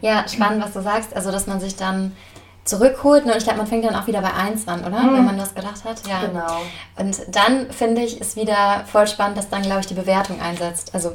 ja, 0.00 0.26
spannend, 0.26 0.64
was 0.64 0.72
du 0.72 0.82
sagst. 0.82 1.14
Also, 1.14 1.30
dass 1.30 1.46
man 1.46 1.60
sich 1.60 1.76
dann 1.76 2.10
zurückholt. 2.64 3.26
Ne? 3.26 3.32
Und 3.32 3.38
ich 3.38 3.44
glaube, 3.44 3.58
man 3.58 3.66
fängt 3.66 3.84
dann 3.84 3.94
auch 3.94 4.06
wieder 4.06 4.20
bei 4.20 4.32
1 4.32 4.66
an, 4.66 4.80
oder? 4.80 5.02
Mhm. 5.02 5.16
Wenn 5.16 5.24
man 5.24 5.38
das 5.38 5.54
gedacht 5.54 5.84
hat. 5.84 6.02
Ja. 6.08 6.26
Genau. 6.26 6.62
Und 6.96 7.20
dann 7.34 7.70
finde 7.70 8.02
ich, 8.02 8.20
ist 8.20 8.36
wieder 8.36 8.84
voll 8.86 9.06
spannend, 9.06 9.38
dass 9.38 9.48
dann, 9.48 9.62
glaube 9.62 9.80
ich, 9.80 9.86
die 9.86 9.94
Bewertung 9.94 10.40
einsetzt. 10.40 10.94
Also 10.94 11.12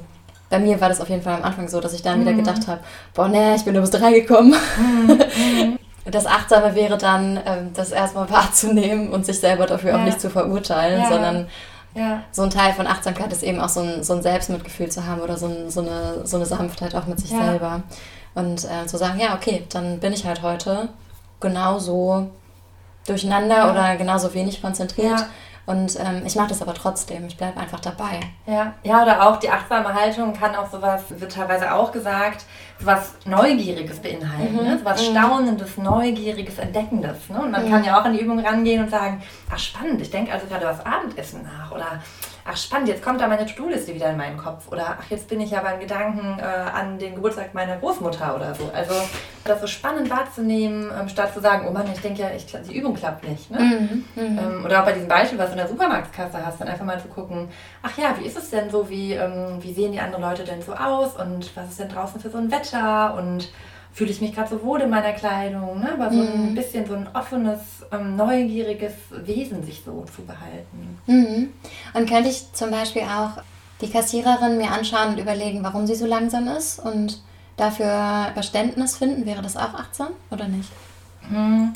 bei 0.50 0.60
mir 0.60 0.80
war 0.82 0.90
das 0.90 1.02
auf 1.02 1.10
jeden 1.10 1.22
Fall 1.22 1.36
am 1.36 1.44
Anfang 1.44 1.68
so, 1.68 1.80
dass 1.80 1.94
ich 1.94 2.02
dann 2.02 2.20
mhm. 2.20 2.22
wieder 2.22 2.34
gedacht 2.34 2.68
habe, 2.68 2.80
boah, 3.14 3.28
nee, 3.28 3.56
ich 3.56 3.66
bin 3.66 3.74
nur 3.74 3.82
bis 3.82 3.92
drei 3.92 4.14
gekommen. 4.14 4.56
Mhm. 4.80 5.80
Das 6.12 6.26
Achtsame 6.26 6.74
wäre 6.74 6.98
dann, 6.98 7.40
ähm, 7.46 7.72
das 7.76 7.92
erstmal 7.92 8.30
wahrzunehmen 8.32 9.10
und 9.10 9.26
sich 9.26 9.40
selber 9.40 9.68
dafür 9.68 9.92
ja. 9.92 9.98
auch 9.98 10.04
nicht 10.04 10.20
zu 10.20 10.30
verurteilen, 10.30 11.02
ja. 11.02 11.10
sondern 11.10 11.48
ja. 12.00 12.24
So 12.32 12.44
ein 12.44 12.50
Teil 12.50 12.74
von 12.74 12.88
Achtsamkeit 12.88 13.32
ist 13.32 13.44
eben 13.44 13.60
auch 13.60 13.70
so 13.70 13.82
ein, 13.82 14.04
so 14.04 14.14
ein 14.14 14.22
Selbstmitgefühl 14.22 14.90
zu 14.90 15.06
haben 15.06 15.22
oder 15.22 15.38
so, 15.38 15.48
ein, 15.48 15.70
so, 15.70 15.82
eine, 15.82 16.26
so 16.26 16.38
eine 16.38 16.46
Sanftheit 16.46 16.96
auch 16.96 17.06
mit 17.06 17.20
sich 17.20 17.32
ja. 17.32 17.46
selber. 17.46 17.84
Und 18.36 18.64
äh, 18.64 18.86
zu 18.88 18.98
sagen, 18.98 19.20
ja, 19.20 19.36
okay, 19.36 19.66
dann 19.70 20.00
bin 20.00 20.14
ich 20.14 20.26
halt 20.26 20.42
heute 20.42 20.90
genauso 21.40 22.30
durcheinander 23.06 23.58
ja. 23.58 23.72
oder 23.72 23.96
genauso 23.98 24.34
wenig 24.34 24.62
konzentriert. 24.62 25.26
Und 25.66 26.00
ähm, 26.00 26.24
ich 26.26 26.36
mache 26.36 26.50
das 26.50 26.62
aber 26.62 26.74
trotzdem. 26.74 27.28
Ich 27.28 27.38
bleibe 27.38 27.60
einfach 27.60 27.80
dabei. 27.80 28.20
Ja. 28.48 28.74
ja, 28.84 29.04
oder 29.04 29.28
auch 29.28 29.38
die 29.38 29.50
achtsame 29.50 29.94
Haltung 29.94 30.34
kann 30.34 30.56
auch 30.56 30.70
sowas, 30.70 31.04
wird 31.10 31.32
teilweise 31.32 31.74
auch 31.74 31.92
gesagt, 31.92 32.46
was 32.80 33.14
Neugieriges 33.26 34.00
beinhalten. 34.00 34.56
Mhm. 34.56 34.64
Ne? 34.64 34.80
Was 34.84 35.02
mhm. 35.02 35.12
Staunendes, 35.12 35.78
Neugieriges, 35.78 36.58
Entdeckendes. 36.58 37.30
Ne? 37.30 37.42
Und 37.42 37.52
man 37.52 37.66
mhm. 37.66 37.72
kann 37.72 37.84
ja 37.84 38.00
auch 38.00 38.06
an 38.06 38.14
die 38.14 38.22
Übung 38.22 38.40
rangehen 38.40 38.84
und 38.84 38.90
sagen, 38.90 39.22
ach 39.52 39.60
spannend, 39.60 40.02
ich 40.02 40.10
denke 40.10 40.34
also 40.34 40.48
gerade 40.48 40.64
über 40.64 40.72
das 40.72 40.86
Abendessen 40.86 41.44
nach. 41.44 41.72
Oder 41.72 42.02
ach 42.46 42.58
spannend, 42.58 42.90
jetzt 42.90 43.04
kommt 43.04 43.22
da 43.22 43.28
meine 43.28 43.46
To-Do-Liste 43.46 43.94
wieder 43.94 44.10
in 44.10 44.18
meinen 44.18 44.38
Kopf. 44.38 44.72
Oder 44.72 44.98
ach, 45.00 45.10
jetzt 45.10 45.28
bin 45.28 45.42
ich 45.42 45.52
ja 45.52 45.62
beim 45.62 45.80
Gedanken 45.80 46.40
äh, 46.40 46.44
an 46.44 47.00
den 47.00 47.16
Geburtstag 47.16 47.54
meiner 47.54 47.78
Großmutter 47.78 48.36
oder 48.36 48.56
so. 48.56 48.70
Also 48.74 48.94
das 49.44 49.62
so 49.62 49.68
spannend 49.68 50.10
wahrzunehmen, 50.10 50.92
ähm, 51.00 51.10
statt 51.10 51.34
zu 51.34 51.42
sagen, 51.42 51.66
oh 51.68 51.72
Mann, 51.72 51.88
ich 51.92 52.02
denke 52.02 52.22
ja, 52.22 52.30
ich, 52.36 52.46
die 52.46 52.78
Übung 52.78 52.96
klappt 52.96 53.28
nicht. 53.28 53.50
Ne? 53.52 53.60
Mhm. 53.60 54.06
Mhm. 54.16 54.40
Ähm, 54.40 54.66
oder 54.66 54.82
auch 54.82 54.86
bei 54.86 54.94
diesem 54.94 55.08
Beispiel, 55.08 55.38
was 55.38 55.48
du 55.48 55.52
in 55.54 55.58
der 55.60 55.68
Supermarktkasse 55.68 56.46
hast, 56.46 56.62
dann 56.62 56.68
einfach 56.68 56.86
mal 56.86 57.00
zu 57.00 57.08
gucken, 57.08 57.50
ach 57.82 57.98
ja, 57.98 58.16
wie 58.20 58.26
ist 58.26 58.38
es 58.38 58.50
denn 58.50 58.70
so, 58.70 58.90
wie, 58.90 59.14
ähm, 59.14 59.58
wie 59.62 59.74
sehen 59.74 59.92
die 59.92 60.00
anderen 60.00 60.24
Leute 60.24 60.44
denn 60.44 60.62
so 60.62 60.74
aus 60.74 61.16
und 61.16 61.56
was 61.56 61.70
ist 61.70 61.80
denn 61.80 61.90
draußen 61.90 62.20
für 62.20 62.30
so 62.30 62.38
ein 62.38 62.52
Wetter 62.52 63.16
und 63.16 63.50
fühle 64.00 64.12
ich 64.12 64.22
mich 64.22 64.34
gerade 64.34 64.50
so 64.50 64.64
wohl 64.64 64.80
in 64.80 64.90
meiner 64.90 65.12
Kleidung, 65.12 65.82
ne? 65.82 65.92
aber 65.92 66.10
so 66.10 66.22
ein 66.22 66.52
mhm. 66.52 66.56
bisschen 66.56 66.86
so 66.88 66.96
ein 66.96 67.10
offenes, 67.14 67.60
ähm, 67.92 68.16
neugieriges 68.16 68.94
Wesen 69.12 69.62
sich 69.66 69.82
so 69.84 70.06
zu 70.16 70.22
behalten. 70.22 70.98
Mhm. 71.06 71.50
Und 71.94 72.10
könnte 72.10 72.30
ich 72.30 72.50
zum 72.54 72.72
Beispiel 72.72 73.02
auch 73.02 73.44
die 73.82 73.90
Kassiererin 73.90 74.58
mir 74.58 74.72
anschauen 74.72 75.10
und 75.10 75.20
überlegen, 75.20 75.66
warum 75.66 75.86
sie 75.86 75.96
so 75.96 76.06
langsam 76.06 76.48
ist 76.48 76.80
und 76.80 77.22
dafür 77.58 78.32
Verständnis 78.34 78.96
finden, 78.96 79.26
wäre 79.26 79.42
das 79.42 79.58
auch 79.58 79.74
achtsam 79.74 80.12
oder 80.32 80.48
nicht? 80.48 80.72
Mhm. 81.30 81.74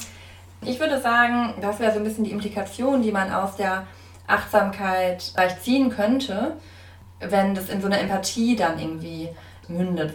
Ich 0.62 0.80
würde 0.80 1.01
sagen, 1.01 1.56
das 1.60 1.82
wäre 1.82 1.92
so 1.92 1.98
ein 1.98 2.06
bisschen 2.06 2.24
die 2.24 2.32
Implikation, 2.32 3.01
die 3.01 3.12
man 3.12 3.34
aus 3.34 3.58
der 3.58 3.86
Achtsamkeit 4.27 5.22
vielleicht 5.36 5.62
ziehen 5.62 5.89
könnte, 5.89 6.53
wenn 7.20 7.53
das 7.53 7.68
in 7.68 7.82
so 7.82 7.88
einer 7.88 8.00
Empathie 8.00 8.56
dann 8.56 8.80
irgendwie 8.80 9.27
mündet. 9.70 10.13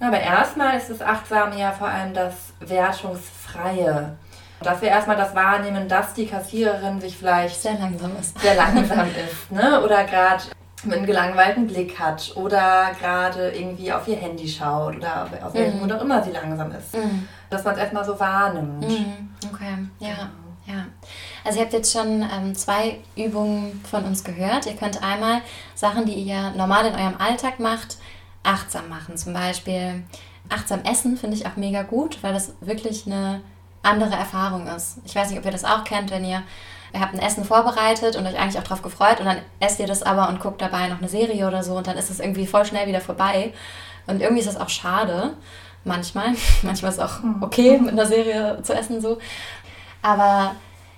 Aber 0.00 0.20
erstmal 0.20 0.76
ist 0.76 0.90
das 0.90 1.02
Achtsame 1.02 1.58
ja 1.58 1.72
vor 1.72 1.88
allem 1.88 2.14
das 2.14 2.34
Wertungsfreie. 2.60 4.16
Dass 4.60 4.80
wir 4.80 4.88
erstmal 4.88 5.16
das 5.16 5.34
wahrnehmen, 5.34 5.86
dass 5.86 6.14
die 6.14 6.26
Kassiererin 6.26 7.00
sich 7.00 7.16
vielleicht 7.18 7.60
sehr 7.60 7.74
langsam 7.74 8.12
ist. 8.18 8.38
Sehr 8.40 8.54
langsam 8.54 9.06
ist. 9.28 9.52
Ne? 9.52 9.82
Oder 9.82 10.04
gerade 10.04 10.44
einen 10.84 11.04
gelangweilten 11.04 11.66
Blick 11.66 11.98
hat 11.98 12.32
oder 12.36 12.92
gerade 12.98 13.50
irgendwie 13.50 13.92
auf 13.92 14.06
ihr 14.08 14.16
Handy 14.16 14.48
schaut 14.48 14.96
oder 14.96 15.28
aus 15.42 15.52
welchem 15.52 15.78
Grund 15.80 15.92
auch 15.92 16.00
immer 16.00 16.22
sie 16.22 16.30
langsam 16.30 16.70
ist. 16.72 16.94
Mhm. 16.94 17.28
Dass 17.50 17.64
man 17.64 17.74
es 17.74 17.80
erstmal 17.80 18.04
so 18.04 18.18
wahrnimmt. 18.18 18.88
Mhm. 18.88 19.30
Okay, 19.52 19.78
ja. 19.98 20.30
Ja, 20.68 20.84
also 21.44 21.60
ihr 21.60 21.64
habt 21.64 21.74
jetzt 21.74 21.92
schon 21.92 22.22
ähm, 22.22 22.52
zwei 22.56 22.98
Übungen 23.14 23.80
von 23.88 24.02
uns 24.04 24.24
gehört. 24.24 24.66
Ihr 24.66 24.74
könnt 24.74 25.00
einmal 25.00 25.40
Sachen, 25.76 26.06
die 26.06 26.14
ihr 26.14 26.50
normal 26.56 26.86
in 26.86 26.94
eurem 26.94 27.14
Alltag 27.18 27.60
macht, 27.60 27.98
achtsam 28.46 28.88
machen. 28.88 29.16
Zum 29.16 29.32
Beispiel 29.32 30.04
achtsam 30.48 30.80
essen 30.84 31.16
finde 31.16 31.36
ich 31.36 31.46
auch 31.46 31.56
mega 31.56 31.82
gut, 31.82 32.22
weil 32.22 32.32
das 32.32 32.52
wirklich 32.60 33.06
eine 33.06 33.40
andere 33.82 34.14
Erfahrung 34.14 34.66
ist. 34.66 34.98
Ich 35.04 35.14
weiß 35.14 35.30
nicht, 35.30 35.38
ob 35.38 35.44
ihr 35.44 35.50
das 35.50 35.64
auch 35.64 35.84
kennt, 35.84 36.10
wenn 36.10 36.24
ihr, 36.24 36.42
ihr 36.92 37.00
habt 37.00 37.14
ein 37.14 37.20
Essen 37.20 37.44
vorbereitet 37.44 38.16
und 38.16 38.26
euch 38.26 38.38
eigentlich 38.38 38.58
auch 38.58 38.64
darauf 38.64 38.82
gefreut 38.82 39.20
und 39.20 39.26
dann 39.26 39.38
esst 39.60 39.80
ihr 39.80 39.86
das 39.86 40.02
aber 40.02 40.28
und 40.28 40.40
guckt 40.40 40.60
dabei 40.60 40.88
noch 40.88 40.98
eine 40.98 41.08
Serie 41.08 41.46
oder 41.46 41.62
so 41.62 41.76
und 41.76 41.86
dann 41.86 41.96
ist 41.96 42.10
es 42.10 42.20
irgendwie 42.20 42.46
voll 42.46 42.64
schnell 42.64 42.86
wieder 42.86 43.00
vorbei. 43.00 43.52
Und 44.06 44.20
irgendwie 44.22 44.40
ist 44.40 44.48
das 44.48 44.60
auch 44.60 44.68
schade. 44.68 45.34
Manchmal. 45.84 46.34
Manchmal 46.62 46.90
ist 46.90 46.98
es 46.98 47.04
auch 47.04 47.22
mhm. 47.22 47.42
okay, 47.42 47.78
mit 47.78 47.92
einer 47.92 48.06
Serie 48.06 48.60
zu 48.62 48.74
essen 48.74 49.00
so. 49.00 49.18
Aber 50.02 50.54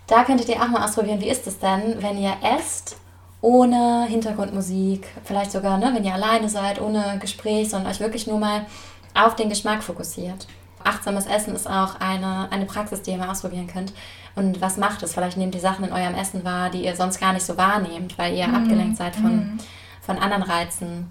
da 0.06 0.24
könntet 0.24 0.48
ihr 0.48 0.56
auch 0.56 0.68
mal 0.68 0.84
ausprobieren, 0.84 1.20
wie 1.20 1.28
ist 1.28 1.46
es 1.46 1.58
denn, 1.58 2.02
wenn 2.02 2.18
ihr 2.18 2.34
esst 2.42 2.96
ohne 3.40 4.06
Hintergrundmusik, 4.08 5.06
vielleicht 5.24 5.52
sogar, 5.52 5.78
ne, 5.78 5.92
wenn 5.94 6.04
ihr 6.04 6.14
alleine 6.14 6.48
seid, 6.48 6.80
ohne 6.80 7.18
Gespräch, 7.20 7.70
sondern 7.70 7.90
euch 7.90 8.00
wirklich 8.00 8.26
nur 8.26 8.38
mal 8.38 8.66
auf 9.14 9.36
den 9.36 9.48
Geschmack 9.48 9.82
fokussiert. 9.82 10.46
Achtsames 10.84 11.26
Essen 11.26 11.54
ist 11.54 11.68
auch 11.68 12.00
eine, 12.00 12.48
eine 12.50 12.64
Praxis, 12.64 13.02
die 13.02 13.10
ihr 13.12 13.18
mal 13.18 13.30
ausprobieren 13.30 13.66
könnt. 13.66 13.92
Und 14.34 14.60
was 14.60 14.76
macht 14.76 15.02
es? 15.02 15.14
Vielleicht 15.14 15.36
nehmt 15.36 15.54
ihr 15.54 15.60
Sachen 15.60 15.84
in 15.84 15.92
eurem 15.92 16.14
Essen 16.14 16.44
wahr, 16.44 16.70
die 16.70 16.84
ihr 16.84 16.94
sonst 16.94 17.20
gar 17.20 17.32
nicht 17.32 17.44
so 17.44 17.56
wahrnehmt, 17.56 18.16
weil 18.18 18.34
ihr 18.34 18.46
mm. 18.46 18.54
abgelenkt 18.54 18.96
seid 18.96 19.16
von, 19.16 19.36
mm. 19.36 19.58
von 20.00 20.18
anderen 20.18 20.44
Reizen. 20.44 21.10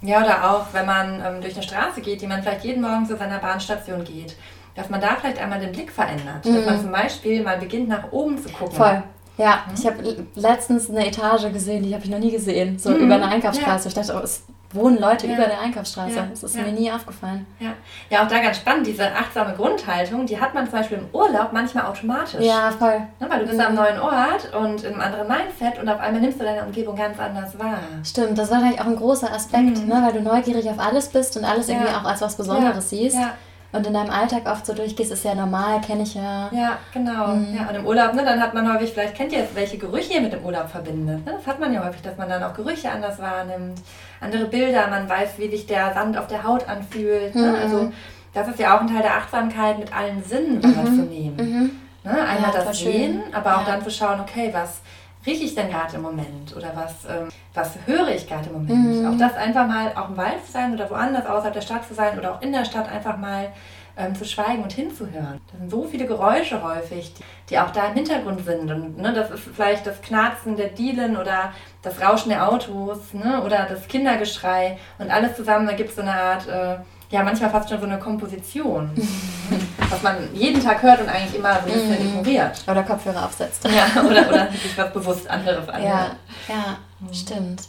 Ja, 0.00 0.22
oder 0.22 0.50
auch, 0.50 0.66
wenn 0.72 0.86
man 0.86 1.22
ähm, 1.24 1.40
durch 1.40 1.54
eine 1.54 1.62
Straße 1.62 2.00
geht, 2.00 2.20
die 2.20 2.26
man 2.26 2.42
vielleicht 2.42 2.64
jeden 2.64 2.82
Morgen 2.82 3.06
zu 3.06 3.16
seiner 3.16 3.38
Bahnstation 3.38 4.04
geht, 4.04 4.36
dass 4.74 4.90
man 4.90 5.00
da 5.00 5.16
vielleicht 5.16 5.38
einmal 5.38 5.60
den 5.60 5.72
Blick 5.72 5.92
verändert. 5.92 6.44
Mm. 6.44 6.54
Dass 6.54 6.66
man 6.66 6.80
zum 6.80 6.92
Beispiel 6.92 7.42
mal 7.42 7.58
beginnt, 7.58 7.88
nach 7.88 8.10
oben 8.10 8.38
zu 8.38 8.48
gucken. 8.48 8.76
Voll. 8.76 9.02
Ja, 9.38 9.64
mhm. 9.66 9.74
ich 9.78 9.86
habe 9.86 10.26
letztens 10.34 10.90
eine 10.90 11.06
Etage 11.06 11.52
gesehen, 11.52 11.84
die 11.84 11.94
habe 11.94 12.04
ich 12.04 12.10
noch 12.10 12.18
nie 12.18 12.30
gesehen, 12.30 12.78
so 12.78 12.90
mhm. 12.90 12.96
über 12.96 13.14
eine 13.14 13.28
Einkaufsstraße. 13.28 13.84
Ja. 13.84 13.88
Ich 13.88 13.94
dachte, 13.94 14.20
oh, 14.20 14.24
es 14.24 14.42
wohnen 14.72 14.98
Leute 14.98 15.26
ja. 15.26 15.34
über 15.34 15.44
der 15.44 15.60
Einkaufsstraße. 15.60 16.16
Ja. 16.16 16.26
Das 16.28 16.42
ist 16.42 16.56
mir 16.56 16.72
nie 16.72 16.90
aufgefallen. 16.90 17.46
Ja. 17.58 17.72
ja, 18.10 18.22
auch 18.22 18.28
da 18.28 18.40
ganz 18.40 18.58
spannend, 18.58 18.86
diese 18.86 19.04
achtsame 19.04 19.54
Grundhaltung, 19.54 20.26
die 20.26 20.38
hat 20.38 20.52
man 20.54 20.64
zum 20.64 20.78
Beispiel 20.78 20.98
im 20.98 21.08
Urlaub 21.12 21.52
manchmal 21.52 21.86
automatisch. 21.86 22.40
Ja, 22.40 22.70
voll. 22.70 23.00
Ne, 23.20 23.30
weil 23.30 23.40
du 23.40 23.46
bist 23.46 23.58
mhm. 23.58 23.66
am 23.66 23.74
neuen 23.76 23.98
Ort 23.98 24.52
und 24.54 24.84
in 24.84 24.94
einem 24.94 25.00
anderen 25.00 25.28
Mindset 25.28 25.80
und 25.80 25.88
auf 25.88 26.00
einmal 26.00 26.20
nimmst 26.20 26.40
du 26.40 26.44
deine 26.44 26.64
Umgebung 26.64 26.96
ganz 26.96 27.18
anders 27.18 27.58
wahr. 27.58 27.78
Stimmt, 28.04 28.36
das 28.36 28.50
war 28.50 28.58
eigentlich 28.58 28.80
auch 28.80 28.86
ein 28.86 28.96
großer 28.96 29.32
Aspekt, 29.32 29.78
mhm. 29.78 29.86
ne, 29.86 30.02
weil 30.04 30.12
du 30.12 30.20
neugierig 30.20 30.68
auf 30.68 30.78
alles 30.78 31.08
bist 31.08 31.36
und 31.36 31.44
alles 31.44 31.68
irgendwie 31.68 31.94
auch 31.94 32.04
als 32.04 32.20
was 32.20 32.36
Besonderes 32.36 32.90
siehst. 32.90 33.16
Ja 33.16 33.34
und 33.70 33.86
in 33.86 33.92
deinem 33.92 34.10
Alltag 34.10 34.46
oft 34.46 34.64
so 34.64 34.72
durchgehst, 34.72 35.12
ist 35.12 35.24
ja 35.24 35.34
normal, 35.34 35.80
kenne 35.82 36.02
ich 36.02 36.14
ja. 36.14 36.48
Ja, 36.52 36.78
genau. 36.92 37.28
Mhm. 37.28 37.54
Ja, 37.54 37.68
und 37.68 37.74
im 37.74 37.86
Urlaub, 37.86 38.14
ne, 38.14 38.24
dann 38.24 38.40
hat 38.40 38.54
man 38.54 38.72
häufig, 38.72 38.92
vielleicht 38.92 39.14
kennt 39.14 39.32
ihr, 39.32 39.46
welche 39.54 39.76
Gerüche 39.76 40.14
ihr 40.14 40.20
mit 40.22 40.32
dem 40.32 40.42
Urlaub 40.42 40.70
verbindet. 40.70 41.26
Ne? 41.26 41.34
Das 41.36 41.46
hat 41.46 41.60
man 41.60 41.72
ja 41.74 41.84
häufig, 41.84 42.00
dass 42.00 42.16
man 42.16 42.30
dann 42.30 42.42
auch 42.42 42.54
Gerüche 42.54 42.90
anders 42.90 43.18
wahrnimmt, 43.18 43.80
andere 44.20 44.46
Bilder, 44.46 44.88
man 44.88 45.06
weiß, 45.08 45.38
wie 45.38 45.50
sich 45.50 45.66
der 45.66 45.92
Sand 45.92 46.16
auf 46.16 46.28
der 46.28 46.44
Haut 46.44 46.66
anfühlt. 46.66 47.34
Ne? 47.34 47.42
Mhm. 47.42 47.52
Ne? 47.52 47.58
Also 47.58 47.92
das 48.32 48.48
ist 48.48 48.58
ja 48.58 48.74
auch 48.74 48.80
ein 48.80 48.88
Teil 48.88 49.02
der 49.02 49.16
Achtsamkeit, 49.16 49.78
mit 49.78 49.94
allen 49.94 50.24
Sinnen 50.24 50.60
mhm. 50.60 50.76
wahrzunehmen. 50.76 51.36
Mhm. 51.36 51.70
Ne? 52.04 52.22
Einmal 52.22 52.54
ja, 52.54 52.64
das 52.64 52.78
Sehen, 52.78 53.22
aber 53.32 53.58
auch 53.58 53.64
dann 53.66 53.82
zu 53.82 53.90
schauen, 53.90 54.20
okay, 54.20 54.48
was 54.52 54.80
rieche 55.28 55.44
ich 55.44 55.54
denn 55.54 55.70
gerade 55.70 55.96
im 55.96 56.02
Moment 56.02 56.56
oder 56.56 56.72
was, 56.74 57.04
ähm, 57.04 57.28
was 57.54 57.74
höre 57.86 58.08
ich 58.08 58.26
gerade 58.26 58.48
im 58.48 58.54
Moment. 58.54 59.02
Mhm. 59.02 59.06
Auch 59.06 59.18
das 59.18 59.36
einfach 59.36 59.66
mal, 59.66 59.92
auch 59.94 60.08
im 60.08 60.16
Wald 60.16 60.44
zu 60.44 60.52
sein 60.52 60.72
oder 60.74 60.88
woanders 60.90 61.26
außerhalb 61.26 61.54
der 61.54 61.60
Stadt 61.60 61.86
zu 61.86 61.94
sein 61.94 62.18
oder 62.18 62.34
auch 62.34 62.42
in 62.42 62.52
der 62.52 62.64
Stadt 62.64 62.90
einfach 62.90 63.16
mal 63.18 63.52
ähm, 63.98 64.14
zu 64.14 64.24
schweigen 64.24 64.62
und 64.62 64.72
hinzuhören. 64.72 65.40
Da 65.52 65.58
sind 65.58 65.70
so 65.70 65.84
viele 65.84 66.06
Geräusche 66.06 66.62
häufig, 66.62 67.12
die, 67.14 67.22
die 67.50 67.58
auch 67.58 67.70
da 67.70 67.88
im 67.88 67.94
Hintergrund 67.94 68.44
sind. 68.44 68.70
Und 68.70 68.96
ne, 68.96 69.12
das 69.12 69.30
ist 69.30 69.42
vielleicht 69.54 69.86
das 69.86 70.00
Knarzen 70.00 70.56
der 70.56 70.68
Dielen 70.68 71.16
oder 71.16 71.52
das 71.82 72.00
Rauschen 72.00 72.30
der 72.30 72.48
Autos 72.48 73.12
ne, 73.12 73.42
oder 73.44 73.66
das 73.68 73.86
Kindergeschrei 73.88 74.78
und 74.98 75.10
alles 75.10 75.36
zusammen, 75.36 75.66
da 75.66 75.74
gibt 75.74 75.90
es 75.90 75.96
so 75.96 76.02
eine 76.02 76.14
Art, 76.14 76.48
äh, 76.48 76.76
ja, 77.10 77.22
manchmal 77.22 77.50
fast 77.50 77.70
schon 77.70 77.80
so 77.80 77.86
eine 77.86 77.98
Komposition, 77.98 78.90
was 79.90 80.02
man 80.02 80.34
jeden 80.34 80.62
Tag 80.62 80.82
hört 80.82 81.00
und 81.00 81.08
eigentlich 81.08 81.36
immer 81.36 81.54
so 81.54 81.60
ein 81.60 81.72
bisschen 81.72 81.90
mhm. 81.90 82.08
ignoriert. 82.08 82.62
Oder 82.68 82.82
Kopfhörer 82.82 83.24
aufsetzt. 83.24 83.66
Ja, 83.66 84.02
oder, 84.02 84.28
oder 84.28 84.52
sich 84.52 84.76
was 84.76 84.92
bewusst 84.92 85.28
anderes 85.28 85.68
anhört. 85.68 86.16
Ja, 86.48 86.54
ja 86.54 86.76
mhm. 87.00 87.14
stimmt. 87.14 87.62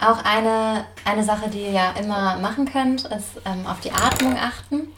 Auch 0.00 0.24
eine, 0.24 0.86
eine 1.04 1.22
Sache, 1.22 1.48
die 1.48 1.60
ihr 1.60 1.70
ja 1.70 1.94
immer 1.98 2.36
machen 2.38 2.70
könnt, 2.70 3.04
ist 3.04 3.40
ähm, 3.44 3.64
auf 3.66 3.78
die 3.80 3.92
Atmung 3.92 4.36
achten. 4.36 4.88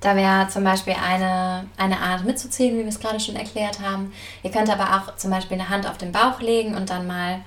Da 0.00 0.16
wäre 0.16 0.48
zum 0.48 0.64
Beispiel 0.64 0.94
eine, 0.94 1.66
eine 1.76 2.00
Art 2.00 2.24
mitzuzählen, 2.24 2.76
wie 2.76 2.82
wir 2.82 2.88
es 2.88 3.00
gerade 3.00 3.20
schon 3.20 3.36
erklärt 3.36 3.80
haben. 3.80 4.12
Ihr 4.42 4.50
könnt 4.50 4.68
aber 4.68 4.96
auch 4.96 5.16
zum 5.16 5.30
Beispiel 5.30 5.58
eine 5.58 5.68
Hand 5.68 5.88
auf 5.88 5.96
den 5.96 6.12
Bauch 6.12 6.40
legen 6.40 6.74
und 6.74 6.90
dann 6.90 7.06
mal 7.06 7.40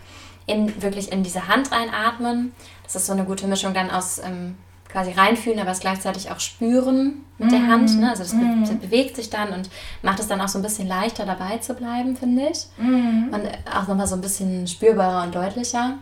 in, 0.45 0.81
wirklich 0.81 1.11
in 1.11 1.21
diese 1.21 1.47
Hand 1.47 1.71
reinatmen. 1.71 2.53
Das 2.83 2.95
ist 2.95 3.05
so 3.05 3.13
eine 3.13 3.25
gute 3.25 3.45
Mischung 3.45 3.73
dann 3.73 3.91
aus 3.91 4.19
ähm, 4.19 4.57
quasi 4.91 5.11
reinfühlen, 5.11 5.59
aber 5.59 5.71
es 5.71 5.79
gleichzeitig 5.79 6.31
auch 6.31 6.39
spüren 6.39 7.23
mit 7.37 7.49
mm. 7.49 7.51
der 7.51 7.67
Hand. 7.67 7.99
Ne? 7.99 8.09
Also 8.09 8.23
das, 8.23 8.33
mm. 8.33 8.63
be 8.63 8.87
bewegt 8.87 9.15
sich 9.15 9.29
dann 9.29 9.53
und 9.53 9.69
macht 10.01 10.19
es 10.19 10.27
dann 10.27 10.41
auch 10.41 10.47
so 10.47 10.57
ein 10.59 10.63
bisschen 10.63 10.87
leichter 10.87 11.25
dabei 11.25 11.57
zu 11.57 11.75
bleiben, 11.75 12.17
finde 12.17 12.49
ich. 12.49 12.65
Mm. 12.77 13.33
Und 13.33 13.41
auch 13.71 13.87
nochmal 13.87 14.07
so 14.07 14.15
ein 14.15 14.21
bisschen 14.21 14.67
spürbarer 14.67 15.23
und 15.23 15.35
deutlicher. 15.35 15.99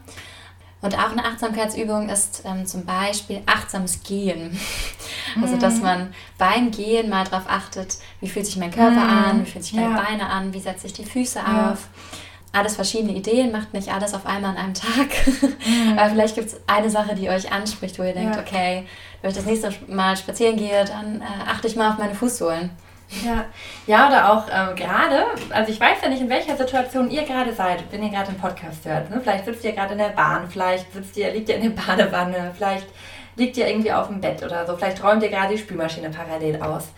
Und 0.81 0.97
auch 0.97 1.11
eine 1.11 1.25
Achtsamkeitsübung 1.25 2.07
ist 2.07 2.43
ähm, 2.45 2.65
zum 2.65 2.85
Beispiel 2.85 3.41
achtsames 3.45 4.03
Gehen. 4.03 4.57
Also, 5.41 5.57
dass 5.57 5.75
mhm. 5.75 5.83
man 5.83 6.13
beim 6.37 6.71
Gehen 6.71 7.09
mal 7.09 7.25
darauf 7.25 7.47
achtet, 7.47 7.97
wie 8.21 8.29
fühlt 8.29 8.45
sich 8.45 8.55
mein 8.55 8.71
Körper 8.71 9.03
mhm. 9.03 9.25
an, 9.25 9.41
wie 9.41 9.49
fühlen 9.51 9.61
sich 9.61 9.73
meine 9.73 9.93
ja. 9.93 10.01
Beine 10.01 10.27
an, 10.27 10.53
wie 10.53 10.59
setze 10.59 10.87
ich 10.87 10.93
die 10.93 11.05
Füße 11.05 11.39
ja. 11.39 11.71
auf. 11.71 11.89
Alles 12.53 12.75
verschiedene 12.75 13.13
Ideen, 13.13 13.51
macht 13.51 13.73
nicht 13.73 13.93
alles 13.93 14.13
auf 14.13 14.25
einmal 14.25 14.51
an 14.51 14.57
einem 14.57 14.73
Tag. 14.73 15.09
Mhm. 15.41 15.97
Aber 15.97 16.09
vielleicht 16.09 16.35
gibt 16.35 16.47
es 16.47 16.59
eine 16.65 16.89
Sache, 16.89 17.13
die 17.13 17.29
euch 17.29 17.51
anspricht, 17.51 17.99
wo 17.99 18.03
ihr 18.03 18.13
denkt, 18.13 18.35
ja. 18.35 18.41
okay, 18.41 18.87
wenn 19.21 19.31
ich 19.31 19.37
das 19.37 19.45
nächste 19.45 19.73
Mal 19.87 20.15
spazieren 20.17 20.57
gehe, 20.57 20.85
dann 20.85 21.21
äh, 21.21 21.49
achte 21.49 21.67
ich 21.67 21.75
mal 21.75 21.91
auf 21.91 21.97
meine 21.97 22.15
Fußsohlen. 22.15 22.71
Ja, 23.25 23.45
ja 23.85 24.07
oder 24.07 24.31
auch 24.31 24.47
ähm, 24.51 24.75
gerade, 24.75 25.25
also 25.49 25.71
ich 25.71 25.79
weiß 25.79 25.99
ja 26.01 26.09
nicht, 26.09 26.21
in 26.21 26.29
welcher 26.29 26.57
Situation 26.57 27.09
ihr 27.09 27.23
gerade 27.23 27.53
seid, 27.53 27.83
wenn 27.91 28.03
ihr 28.03 28.09
gerade 28.09 28.31
den 28.31 28.39
Podcast 28.39 28.85
hört. 28.85 29.09
Ne? 29.09 29.21
Vielleicht 29.21 29.45
sitzt 29.45 29.63
ihr 29.63 29.71
gerade 29.71 29.93
in 29.93 29.99
der 29.99 30.09
Bahn, 30.09 30.49
vielleicht 30.49 30.91
sitzt 30.91 31.15
ihr, 31.15 31.31
liegt 31.31 31.49
ihr 31.49 31.55
in 31.55 31.61
der 31.63 31.81
Badewanne, 31.81 32.51
vielleicht 32.55 32.87
liegt 33.37 33.55
ihr 33.57 33.67
irgendwie 33.67 33.91
auf 33.91 34.07
dem 34.07 34.19
Bett 34.19 34.43
oder 34.43 34.65
so, 34.65 34.75
vielleicht 34.75 35.01
räumt 35.03 35.23
ihr 35.23 35.29
gerade 35.29 35.53
die 35.53 35.59
Spülmaschine 35.59 36.09
parallel 36.09 36.61
aus. 36.61 36.89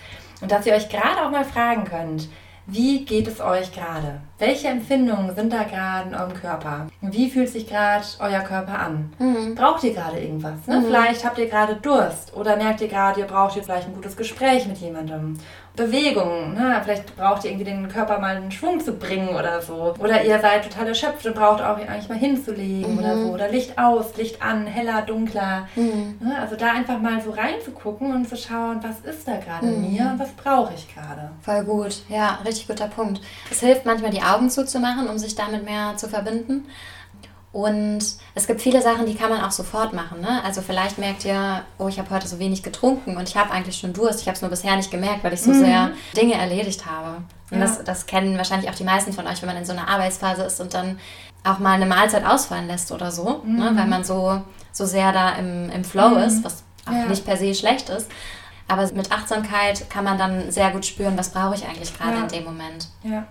Und 0.41 0.51
dass 0.51 0.65
ihr 0.65 0.73
euch 0.73 0.89
gerade 0.89 1.21
auch 1.23 1.29
mal 1.29 1.45
fragen 1.45 1.83
könnt, 1.83 2.27
wie 2.71 3.05
geht 3.05 3.27
es 3.27 3.41
euch 3.41 3.71
gerade? 3.71 4.21
Welche 4.37 4.67
Empfindungen 4.67 5.35
sind 5.35 5.51
da 5.51 5.63
gerade 5.63 6.09
in 6.09 6.15
eurem 6.15 6.33
Körper? 6.33 6.87
Wie 7.01 7.29
fühlt 7.29 7.49
sich 7.49 7.67
gerade 7.67 8.05
euer 8.19 8.41
Körper 8.41 8.79
an? 8.79 9.11
Mhm. 9.19 9.55
Braucht 9.55 9.83
ihr 9.83 9.93
gerade 9.93 10.19
irgendwas? 10.19 10.65
Ne? 10.67 10.79
Mhm. 10.79 10.85
Vielleicht 10.85 11.25
habt 11.25 11.37
ihr 11.37 11.47
gerade 11.47 11.75
Durst 11.75 12.35
oder 12.35 12.55
merkt 12.55 12.81
ihr 12.81 12.87
gerade, 12.87 13.19
ihr 13.19 13.27
braucht 13.27 13.55
jetzt 13.55 13.65
vielleicht 13.65 13.87
ein 13.87 13.95
gutes 13.95 14.15
Gespräch 14.15 14.65
mit 14.67 14.77
jemandem. 14.77 15.37
Bewegung. 15.79 16.53
Ne? 16.53 16.79
Vielleicht 16.83 17.15
braucht 17.15 17.43
ihr 17.43 17.51
irgendwie 17.51 17.71
den 17.71 17.87
Körper 17.87 18.19
mal 18.19 18.37
in 18.37 18.51
Schwung 18.51 18.79
zu 18.79 18.93
bringen 18.93 19.29
oder 19.29 19.61
so. 19.61 19.95
Oder 19.99 20.23
ihr 20.23 20.39
seid 20.39 20.69
total 20.69 20.87
erschöpft 20.87 21.25
und 21.25 21.35
braucht 21.35 21.61
auch 21.61 21.77
eigentlich 21.77 22.09
mal 22.09 22.17
hinzulegen 22.17 22.93
mhm. 22.93 22.99
oder 22.99 23.17
so. 23.17 23.27
Oder 23.33 23.49
Licht 23.49 23.77
aus, 23.77 24.15
Licht 24.17 24.41
an, 24.41 24.67
heller, 24.67 25.01
dunkler. 25.01 25.67
Mhm. 25.75 26.17
Ne? 26.19 26.37
Also 26.39 26.55
da 26.55 26.73
einfach 26.73 26.99
mal 26.99 27.21
so 27.21 27.31
reinzugucken 27.31 28.13
und 28.13 28.27
zu 28.27 28.35
schauen, 28.35 28.79
was 28.83 28.99
ist 28.99 29.27
da 29.27 29.37
gerade 29.37 29.65
mhm. 29.65 29.73
in 29.73 29.93
mir 29.93 30.01
und 30.11 30.19
was 30.19 30.31
brauche 30.31 30.73
ich 30.73 30.93
gerade. 30.93 31.31
Voll 31.41 31.63
gut. 31.63 32.01
Ja, 32.09 32.39
richtig 32.45 32.67
guter 32.67 32.87
Punkt. 32.87 33.21
Es 33.49 33.61
hilft 33.61 33.85
manchmal, 33.85 34.11
die 34.11 34.21
Augen 34.21 34.49
zuzumachen, 34.49 35.07
um 35.07 35.17
sich 35.17 35.35
damit 35.35 35.63
mehr 35.63 35.95
zu 35.95 36.09
verbinden. 36.09 36.65
Und 37.51 37.99
es 38.35 38.45
gibt 38.45 38.61
viele 38.61 38.81
Sachen, 38.81 39.07
die 39.07 39.15
kann 39.15 39.29
man 39.29 39.43
auch 39.43 39.51
sofort 39.51 39.93
machen. 39.93 40.21
Ne? 40.21 40.43
Also 40.43 40.61
vielleicht 40.61 40.99
merkt 40.99 41.25
ihr, 41.25 41.63
oh, 41.79 41.87
ich 41.87 41.97
habe 41.97 42.11
heute 42.11 42.27
so 42.27 42.37
wenig 42.37 42.61
getrunken 42.61 43.17
und 43.17 43.27
ich 43.27 43.35
habe 43.35 43.51
eigentlich 43.51 43.77
schon 43.77 43.91
Durst. 43.91 44.21
Ich 44.21 44.27
habe 44.27 44.35
es 44.35 44.41
nur 44.41 44.51
bisher 44.51 44.75
nicht 44.75 44.91
gemerkt, 44.91 45.23
weil 45.23 45.33
ich 45.33 45.41
so 45.41 45.51
mhm. 45.51 45.65
sehr 45.65 45.91
Dinge 46.15 46.35
erledigt 46.35 46.85
habe. 46.85 47.23
Und 47.49 47.59
ja. 47.59 47.65
das, 47.65 47.83
das 47.83 48.05
kennen 48.05 48.37
wahrscheinlich 48.37 48.69
auch 48.69 48.75
die 48.75 48.83
meisten 48.83 49.13
von 49.13 49.25
euch, 49.25 49.41
wenn 49.41 49.49
man 49.49 49.57
in 49.57 49.65
so 49.65 49.73
einer 49.73 49.87
Arbeitsphase 49.87 50.43
ist 50.43 50.61
und 50.61 50.75
dann 50.75 50.99
auch 51.43 51.57
mal 51.57 51.73
eine 51.73 51.87
Mahlzeit 51.87 52.23
ausfallen 52.23 52.67
lässt 52.67 52.91
oder 52.91 53.11
so, 53.11 53.23
ne? 53.23 53.39
mhm. 53.43 53.57
ne? 53.57 53.71
weil 53.75 53.87
man 53.87 54.03
so, 54.03 54.41
so 54.71 54.85
sehr 54.85 55.11
da 55.11 55.31
im, 55.33 55.71
im 55.71 55.83
Flow 55.83 56.09
mhm. 56.09 56.17
ist, 56.17 56.43
was 56.43 56.63
auch 56.85 56.93
ja. 56.93 57.05
nicht 57.05 57.25
per 57.25 57.37
se 57.37 57.55
schlecht 57.55 57.89
ist. 57.89 58.11
Aber 58.67 58.83
mit 58.93 59.11
Achtsamkeit 59.11 59.89
kann 59.89 60.03
man 60.03 60.19
dann 60.19 60.51
sehr 60.51 60.69
gut 60.69 60.85
spüren, 60.85 61.17
was 61.17 61.29
brauche 61.29 61.55
ich 61.55 61.65
eigentlich 61.65 61.97
gerade 61.97 62.17
ja. 62.17 62.21
in 62.21 62.27
dem 62.27 62.43
Moment. 62.43 62.87
Ja. 63.01 63.25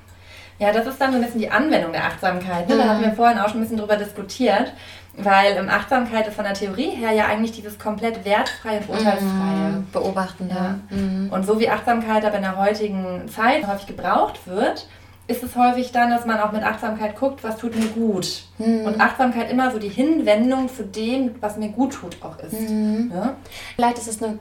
Ja, 0.59 0.73
das 0.73 0.87
ist 0.87 1.01
dann 1.01 1.13
so 1.13 1.19
ein 1.19 1.25
bisschen 1.25 1.41
die 1.41 1.51
Anwendung 1.51 1.93
der 1.93 2.05
Achtsamkeit. 2.05 2.69
Ne? 2.69 2.77
Da 2.77 2.89
hatten 2.89 3.03
wir 3.03 3.13
vorhin 3.13 3.39
auch 3.39 3.49
schon 3.49 3.59
ein 3.59 3.63
bisschen 3.63 3.79
drüber 3.79 3.97
diskutiert, 3.97 4.73
weil 5.17 5.57
ähm, 5.57 5.69
Achtsamkeit 5.69 6.27
ist 6.27 6.35
von 6.35 6.45
der 6.45 6.55
Theorie 6.55 6.91
her 6.91 7.13
ja 7.13 7.27
eigentlich 7.27 7.53
dieses 7.53 7.79
komplett 7.79 8.25
wertfreie 8.25 8.81
und 8.81 8.89
urteilsfreie. 8.91 9.69
Mhm. 9.71 9.87
Beobachten, 9.93 10.49
ja. 10.49 10.79
Mhm. 10.91 11.31
Und 11.31 11.47
so 11.47 11.61
wie 11.61 11.69
Achtsamkeit 11.69 12.25
aber 12.25 12.37
in 12.37 12.43
der 12.43 12.57
heutigen 12.57 13.29
Zeit 13.29 13.67
häufig 13.67 13.87
gebraucht 13.87 14.47
wird, 14.47 14.89
ist 15.29 15.43
es 15.43 15.55
häufig 15.57 15.93
dann, 15.93 16.11
dass 16.11 16.25
man 16.25 16.41
auch 16.41 16.53
mit 16.53 16.63
Achtsamkeit 16.63 17.15
guckt, 17.15 17.45
was 17.45 17.59
tut 17.59 17.77
mir 17.77 17.87
gut. 17.89 18.45
Mhm. 18.59 18.87
Und 18.87 19.01
Achtsamkeit 19.01 19.51
immer 19.51 19.71
so 19.71 19.79
die 19.79 19.91
Hinwendung 19.91 20.69
zu 20.69 20.85
dem, 20.85 21.35
was 21.41 21.57
mir 21.59 21.69
gut 21.69 21.93
tut, 21.93 22.17
auch 22.23 22.39
ist. 22.39 22.59
Mhm. 22.59 23.13
Ja? 23.15 23.37
Vielleicht 23.77 23.99
ist 23.99 24.09
es 24.09 24.23
eine 24.23 24.39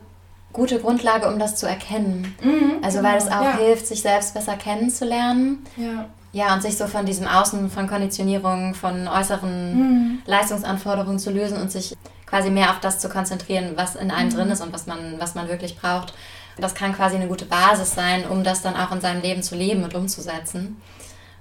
gute 0.54 0.80
Grundlage, 0.80 1.28
um 1.28 1.40
das 1.40 1.56
zu 1.56 1.68
erkennen. 1.68 2.36
Mhm, 2.44 2.84
also 2.84 3.04
weil 3.04 3.18
es 3.18 3.28
auch 3.28 3.44
ja. 3.44 3.58
hilft, 3.58 3.88
sich 3.88 4.02
selbst 4.02 4.34
besser 4.34 4.56
kennenzulernen. 4.56 5.66
Ja. 5.76 6.10
Ja, 6.34 6.54
und 6.54 6.62
sich 6.62 6.78
so 6.78 6.88
von 6.88 7.06
diesem 7.06 7.26
Außen, 7.26 7.70
von 7.70 7.88
Konditionierungen, 7.88 8.76
von 8.76 9.08
äußeren 9.08 9.74
mhm. 9.74 10.20
Leistungsanforderungen 10.26 11.20
zu 11.20 11.32
lösen 11.32 11.60
und 11.60 11.72
sich 11.72 11.96
quasi 12.28 12.52
mehr 12.52 12.70
auf 12.70 12.80
das 12.80 13.00
zu 13.00 13.10
konzentrieren, 13.10 13.72
was 13.76 13.96
in 13.96 14.12
einem 14.12 14.30
mhm. 14.30 14.34
drin 14.34 14.50
ist 14.52 14.62
und 14.62 14.74
was 14.74 14.86
man, 14.86 15.16
was 15.18 15.34
man 15.34 15.48
wirklich 15.48 15.78
braucht. 15.78 16.14
Das 16.58 16.76
kann 16.76 16.94
quasi 16.94 17.16
eine 17.16 17.28
gute 17.28 17.46
Basis 17.46 17.96
sein, 17.96 18.28
um 18.28 18.44
das 18.44 18.62
dann 18.62 18.76
auch 18.76 18.92
in 18.92 19.02
seinem 19.02 19.22
Leben 19.22 19.42
zu 19.42 19.56
leben 19.56 19.84
und 19.84 19.96
umzusetzen. 19.96 20.82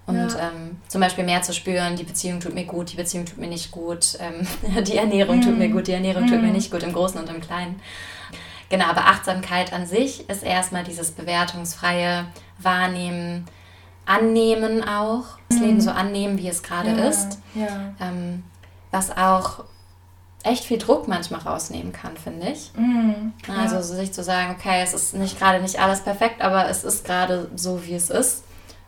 Und 0.07 0.17
ja. 0.17 0.39
ähm, 0.39 0.77
zum 0.87 1.01
Beispiel 1.01 1.25
mehr 1.25 1.43
zu 1.43 1.53
spüren, 1.53 1.97
die 1.97 2.05
Beziehung 2.05 2.39
tut 2.39 2.55
mir 2.55 2.65
gut, 2.65 2.93
die 2.93 2.97
Beziehung 2.97 3.27
tut 3.27 3.39
mir 3.39 3.49
nicht 3.49 3.73
gut, 3.73 4.17
ähm, 4.21 4.85
die 4.85 4.97
Ernährung 4.97 5.39
mhm. 5.39 5.43
tut 5.43 5.59
mir 5.59 5.69
mhm. 5.69 5.73
gut, 5.73 5.89
die 5.89 5.93
Ernährung 5.93 6.27
tut 6.27 6.41
mir 6.41 6.47
mhm. 6.47 6.53
nicht 6.53 6.71
gut, 6.71 6.85
im 6.85 6.93
Großen 6.93 7.21
und 7.21 7.29
im 7.29 7.41
Kleinen. 7.41 7.81
Genau, 8.69 8.87
aber 8.87 9.07
Achtsamkeit 9.07 9.73
an 9.73 9.87
sich 9.87 10.29
ist 10.29 10.43
erstmal 10.43 10.85
dieses 10.85 11.13
bewertungsfreie 11.13 12.27
Wahrnehmen, 12.59 13.47
Annehmen 14.07 14.87
auch. 14.87 15.25
Das 15.49 15.59
mhm. 15.59 15.65
Leben 15.65 15.81
so 15.81 15.91
annehmen, 15.91 16.39
wie 16.39 16.49
es 16.49 16.63
gerade 16.63 16.91
ja, 16.91 17.09
ist. 17.09 17.39
Ja. 17.55 17.95
Ähm, 18.01 18.45
was 18.91 19.17
auch 19.17 19.65
echt 20.43 20.65
viel 20.65 20.79
Druck 20.79 21.09
manchmal 21.09 21.41
rausnehmen 21.41 21.93
kann, 21.93 22.17
finde 22.17 22.49
ich. 22.51 22.71
Mhm, 22.77 23.33
also 23.49 23.83
so 23.83 23.95
sich 23.95 24.13
zu 24.13 24.23
sagen, 24.23 24.55
okay, 24.57 24.81
es 24.83 24.95
ist 24.95 25.15
nicht 25.15 25.39
gerade 25.39 25.61
nicht 25.61 25.81
alles 25.81 26.01
perfekt, 26.01 26.41
aber 26.41 26.69
es 26.69 26.85
ist 26.85 27.05
gerade 27.05 27.51
so, 27.57 27.85
wie 27.85 27.95
es 27.95 28.11
ist. 28.11 28.45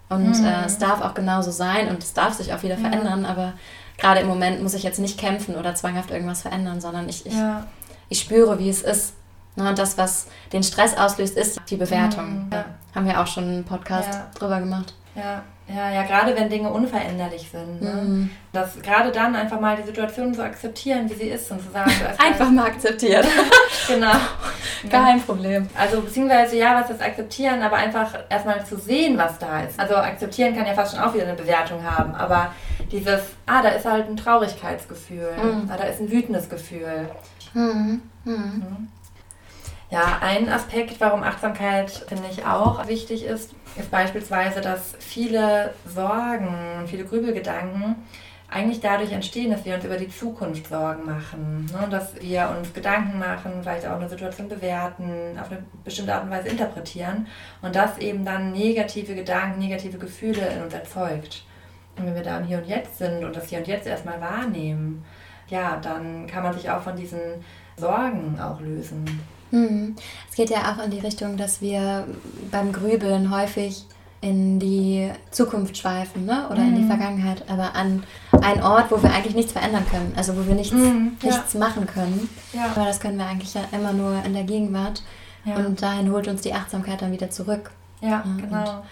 Und 0.09 0.39
mhm. 0.39 0.47
äh, 0.47 0.65
es 0.65 0.79
darf 0.79 1.03
auch 1.03 1.15
genauso 1.15 1.51
sein 1.51 1.89
und 1.89 2.03
es 2.03 2.15
darf 2.15 2.35
sich 2.35 2.53
auch 2.55 2.63
wieder 2.63 2.79
ja. 2.79 2.89
verändern, 2.89 3.27
aber 3.27 3.55
gerade 3.99 4.21
im 4.21 4.29
Moment 4.29 4.63
muss 4.63 4.75
ich 4.75 4.85
jetzt 4.85 5.01
nicht 5.01 5.19
kämpfen 5.19 5.57
oder 5.57 5.75
zwanghaft 5.75 6.11
irgendwas 6.11 6.43
verändern, 6.43 6.81
sondern 6.81 7.09
ich, 7.09 7.27
ich, 7.27 7.35
ja. 7.35 7.67
ich 8.09 8.21
spüre, 8.21 8.59
wie 8.59 8.71
es 8.71 8.83
ist. 8.83 9.15
Ne, 9.59 9.69
und 9.71 9.79
das, 9.79 9.99
was 9.99 10.29
den 10.53 10.63
Stress 10.63 10.97
auslöst, 10.97 11.37
ist 11.37 11.61
die 11.69 11.77
Bewertung. 11.77 12.47
Mhm, 12.47 12.51
ja. 12.53 12.65
Haben 12.95 13.07
wir 13.07 13.21
auch 13.21 13.27
schon 13.27 13.45
einen 13.45 13.65
Podcast 13.65 14.09
ja. 14.13 14.31
drüber 14.39 14.61
gemacht. 14.61 14.95
Ja, 15.17 15.43
ja, 15.67 15.91
ja, 15.91 16.03
gerade 16.05 16.35
wenn 16.37 16.49
Dinge 16.49 16.71
unveränderlich 16.71 17.51
sind. 17.51 17.83
Ne? 17.83 17.91
Mhm. 17.91 18.31
Das 18.53 18.81
gerade 18.81 19.11
dann 19.11 19.35
einfach 19.35 19.59
mal 19.59 19.77
die 19.77 19.83
Situation 19.83 20.33
so 20.33 20.43
akzeptieren, 20.43 21.11
wie 21.11 21.15
sie 21.15 21.29
ist 21.29 21.51
und 21.51 21.61
zu 21.61 21.71
sagen, 21.73 21.91
einfach 22.19 22.51
mal 22.51 22.67
akzeptieren. 22.67 23.27
genau. 23.89 24.13
Kein 24.91 25.21
Problem. 25.21 25.69
Also 25.77 26.01
beziehungsweise 26.03 26.57
ja, 26.57 26.81
was 26.81 26.91
ist 26.91 27.03
akzeptieren, 27.03 27.61
aber 27.61 27.77
einfach 27.77 28.15
erstmal 28.29 28.65
zu 28.65 28.79
sehen, 28.79 29.19
was 29.19 29.41
da 29.41 29.63
ist. 29.63 29.79
Also 29.79 29.97
akzeptieren 29.97 30.55
kann 30.55 30.67
ja 30.67 30.75
fast 30.75 30.95
schon 30.95 31.05
auch 31.05 31.13
wieder 31.13 31.25
eine 31.25 31.35
Bewertung 31.35 31.83
haben, 31.83 32.15
aber 32.15 32.53
dieses, 32.93 33.21
ah, 33.47 33.61
da 33.61 33.71
ist 33.71 33.85
halt 33.85 34.09
ein 34.09 34.17
Traurigkeitsgefühl, 34.17 35.33
mhm. 35.37 35.69
ah, 35.71 35.77
da 35.77 35.85
ist 35.85 36.01
ein 36.01 36.11
wütendes 36.13 36.49
Gefühl. 36.49 37.11
Mhm. 37.55 38.03
Ja, 39.91 40.19
ein 40.21 40.51
Aspekt, 40.51 41.01
warum 41.01 41.23
Achtsamkeit, 41.23 41.91
finde 41.91 42.25
ich, 42.31 42.45
auch 42.45 42.87
wichtig 42.89 43.25
ist, 43.25 43.55
ist 43.77 43.91
beispielsweise, 43.91 44.61
dass 44.61 44.95
viele 44.99 45.73
Sorgen, 45.87 46.87
viele 46.87 47.05
Grübelgedanken 47.05 47.97
eigentlich 48.51 48.81
dadurch 48.81 49.13
entstehen, 49.13 49.51
dass 49.51 49.65
wir 49.65 49.75
uns 49.75 49.85
über 49.85 49.97
die 49.97 50.09
Zukunft 50.09 50.69
Sorgen 50.69 51.05
machen, 51.05 51.67
ne? 51.73 51.87
dass 51.91 52.21
wir 52.21 52.55
uns 52.59 52.73
Gedanken 52.73 53.19
machen, 53.19 53.61
vielleicht 53.63 53.87
auch 53.87 53.97
eine 53.97 54.09
Situation 54.09 54.49
bewerten, 54.49 55.39
auf 55.41 55.51
eine 55.51 55.63
bestimmte 55.85 56.15
Art 56.15 56.25
und 56.25 56.31
Weise 56.31 56.49
interpretieren 56.49 57.27
und 57.61 57.75
das 57.75 57.99
eben 57.99 58.25
dann 58.25 58.53
negative 58.53 59.15
Gedanken, 59.15 59.59
negative 59.59 59.99
Gefühle 59.99 60.49
in 60.49 60.63
uns 60.63 60.73
erzeugt. 60.73 61.45
Und 61.97 62.07
wenn 62.07 62.15
wir 62.15 62.23
da 62.23 62.39
im 62.39 62.45
Hier 62.45 62.59
und 62.59 62.67
Jetzt 62.67 62.99
sind 62.99 63.25
und 63.25 63.37
das 63.37 63.49
Hier 63.49 63.59
und 63.59 63.67
Jetzt 63.67 63.87
erstmal 63.87 64.21
wahrnehmen, 64.21 65.05
ja, 65.49 65.77
dann 65.77 66.27
kann 66.27 66.43
man 66.43 66.55
sich 66.55 66.71
auch 66.71 66.83
von 66.83 66.97
diesen 66.97 67.45
Sorgen 67.77 68.39
auch 68.41 68.61
lösen. 68.61 69.05
Mhm. 69.51 69.97
Es 70.31 70.37
geht 70.37 70.51
ja 70.51 70.73
auch 70.73 70.85
in 70.85 70.91
die 70.91 71.01
Richtung, 71.01 71.37
dass 71.37 71.61
wir 71.61 72.07
beim 72.51 72.73
Grübeln 72.73 73.31
häufig 73.31 73.85
in 74.21 74.59
die 74.59 75.11
Zukunft 75.31 75.77
schweifen 75.77 76.27
ne? 76.27 76.49
oder 76.51 76.61
mhm. 76.61 76.69
in 76.69 76.75
die 76.77 76.83
mhm. 76.83 76.89
Vergangenheit, 76.89 77.45
aber 77.49 77.75
an 77.77 78.03
einen 78.43 78.63
Ort, 78.63 78.91
wo 78.91 79.01
wir 79.03 79.13
eigentlich 79.13 79.35
nichts 79.35 79.53
verändern 79.53 79.87
können, 79.89 80.13
also 80.17 80.37
wo 80.37 80.47
wir 80.47 80.55
nichts, 80.55 80.73
mhm, 80.73 81.17
ja. 81.23 81.31
nichts 81.31 81.55
machen 81.55 81.87
können. 81.87 82.29
Ja. 82.53 82.67
Aber 82.75 82.85
das 82.85 82.99
können 82.99 83.19
wir 83.19 83.27
eigentlich 83.27 83.55
ja 83.55 83.63
immer 83.73 83.93
nur 83.93 84.23
in 84.25 84.33
der 84.33 84.45
Gegenwart. 84.45 85.03
Ja. 85.45 85.55
Und 85.57 85.81
dahin 85.81 86.11
holt 86.13 86.27
uns 86.27 86.43
die 86.43 86.53
Achtsamkeit 86.53 87.01
dann 87.01 87.13
wieder 87.13 87.31
zurück. 87.31 87.71
Ja, 88.01 88.25
genau. 88.37 88.83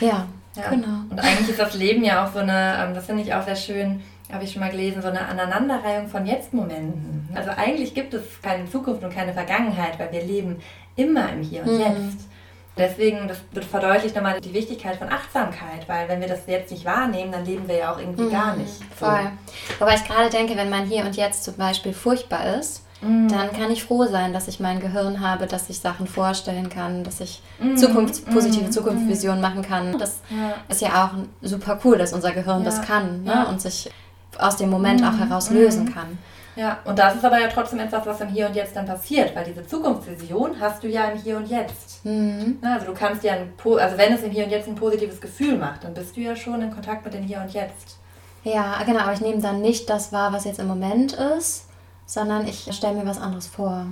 Und, 0.00 0.08
ja, 0.08 0.26
genau. 0.70 1.00
Und 1.10 1.18
eigentlich 1.18 1.50
ist 1.50 1.58
das 1.58 1.74
Leben 1.74 2.04
ja 2.04 2.24
auch 2.24 2.32
so 2.32 2.38
eine, 2.38 2.76
ähm, 2.78 2.94
das 2.94 3.06
finde 3.06 3.22
ich 3.22 3.34
auch 3.34 3.44
sehr 3.44 3.56
schön, 3.56 4.00
habe 4.32 4.44
ich 4.44 4.52
schon 4.52 4.60
mal 4.60 4.70
gelesen, 4.70 5.02
so 5.02 5.08
eine 5.08 5.26
Aneinanderreihung 5.28 6.08
von 6.08 6.26
Jetzt-Momenten. 6.26 7.28
Also 7.34 7.50
eigentlich 7.50 7.94
gibt 7.94 8.14
es 8.14 8.22
keine 8.42 8.68
Zukunft 8.70 9.04
und 9.04 9.12
keine 9.12 9.32
Vergangenheit, 9.32 9.98
weil 9.98 10.12
wir 10.12 10.22
leben 10.22 10.60
immer 10.96 11.30
im 11.32 11.42
Hier 11.42 11.62
und 11.62 11.74
mhm. 11.74 11.80
Jetzt. 11.80 12.28
Deswegen, 12.76 13.28
das 13.28 13.66
verdeutlicht 13.66 14.16
nochmal 14.16 14.40
die 14.40 14.52
Wichtigkeit 14.52 14.96
von 14.96 15.08
Achtsamkeit, 15.08 15.88
weil 15.88 16.08
wenn 16.08 16.20
wir 16.20 16.26
das 16.26 16.40
jetzt 16.48 16.72
nicht 16.72 16.84
wahrnehmen, 16.84 17.30
dann 17.30 17.44
leben 17.44 17.68
wir 17.68 17.76
ja 17.76 17.92
auch 17.92 17.98
irgendwie 18.00 18.24
mhm, 18.24 18.32
gar 18.32 18.56
nicht. 18.56 18.78
So. 18.98 19.06
Voll. 19.06 19.30
Wobei 19.78 19.94
ich 19.94 20.04
gerade 20.04 20.28
denke, 20.28 20.56
wenn 20.56 20.70
mein 20.70 20.86
Hier 20.86 21.04
und 21.04 21.14
Jetzt 21.14 21.44
zum 21.44 21.54
Beispiel 21.54 21.92
furchtbar 21.92 22.56
ist, 22.58 22.84
mhm. 23.00 23.28
dann 23.28 23.52
kann 23.52 23.70
ich 23.70 23.84
froh 23.84 24.06
sein, 24.06 24.32
dass 24.32 24.48
ich 24.48 24.58
mein 24.58 24.80
Gehirn 24.80 25.20
habe, 25.20 25.46
dass 25.46 25.70
ich 25.70 25.78
Sachen 25.78 26.08
vorstellen 26.08 26.68
kann, 26.68 27.04
dass 27.04 27.20
ich 27.20 27.42
mhm. 27.60 27.76
Zukunfts-, 27.76 28.24
positive 28.24 28.64
mhm. 28.64 28.72
Zukunftsvisionen 28.72 29.40
machen 29.40 29.62
kann. 29.62 29.96
Das 29.96 30.18
ja. 30.30 30.54
ist 30.68 30.80
ja 30.80 31.04
auch 31.04 31.10
super 31.42 31.78
cool, 31.84 31.96
dass 31.96 32.12
unser 32.12 32.32
Gehirn 32.32 32.64
ja. 32.64 32.64
das 32.64 32.82
kann 32.82 33.22
ne? 33.22 33.32
Ja. 33.32 33.42
und 33.44 33.60
sich 33.60 33.88
aus 34.40 34.56
dem 34.56 34.70
Moment 34.70 35.02
auch 35.02 35.12
mhm. 35.12 35.28
heraus 35.28 35.50
lösen 35.50 35.84
mhm. 35.84 35.94
kann. 35.94 36.18
Ja, 36.56 36.78
und 36.84 36.98
das 36.98 37.16
ist 37.16 37.24
aber 37.24 37.40
ja 37.40 37.48
trotzdem 37.48 37.80
etwas, 37.80 38.06
was 38.06 38.20
im 38.20 38.28
Hier 38.28 38.46
und 38.46 38.54
Jetzt 38.54 38.76
dann 38.76 38.86
passiert, 38.86 39.34
weil 39.34 39.44
diese 39.44 39.66
Zukunftsvision 39.66 40.60
hast 40.60 40.82
du 40.84 40.88
ja 40.88 41.06
im 41.06 41.18
Hier 41.18 41.36
und 41.36 41.48
Jetzt. 41.48 42.04
Mhm. 42.04 42.58
Also 42.62 42.86
du 42.86 42.94
kannst 42.94 43.24
ja, 43.24 43.32
ein, 43.32 43.52
also 43.64 43.98
wenn 43.98 44.12
es 44.12 44.22
im 44.22 44.30
Hier 44.30 44.44
und 44.44 44.50
Jetzt 44.50 44.68
ein 44.68 44.76
positives 44.76 45.20
Gefühl 45.20 45.58
macht, 45.58 45.82
dann 45.82 45.94
bist 45.94 46.16
du 46.16 46.20
ja 46.20 46.36
schon 46.36 46.62
in 46.62 46.70
Kontakt 46.70 47.04
mit 47.04 47.14
dem 47.14 47.24
Hier 47.24 47.40
und 47.40 47.52
Jetzt. 47.52 47.98
Ja, 48.44 48.82
genau, 48.86 49.00
aber 49.00 49.14
ich 49.14 49.20
nehme 49.20 49.40
dann 49.40 49.62
nicht 49.62 49.90
das 49.90 50.12
wahr, 50.12 50.32
was 50.32 50.44
jetzt 50.44 50.60
im 50.60 50.68
Moment 50.68 51.14
ist, 51.14 51.66
sondern 52.06 52.46
ich 52.46 52.68
stelle 52.72 52.94
mir 52.94 53.06
was 53.06 53.20
anderes 53.20 53.46
vor. 53.46 53.86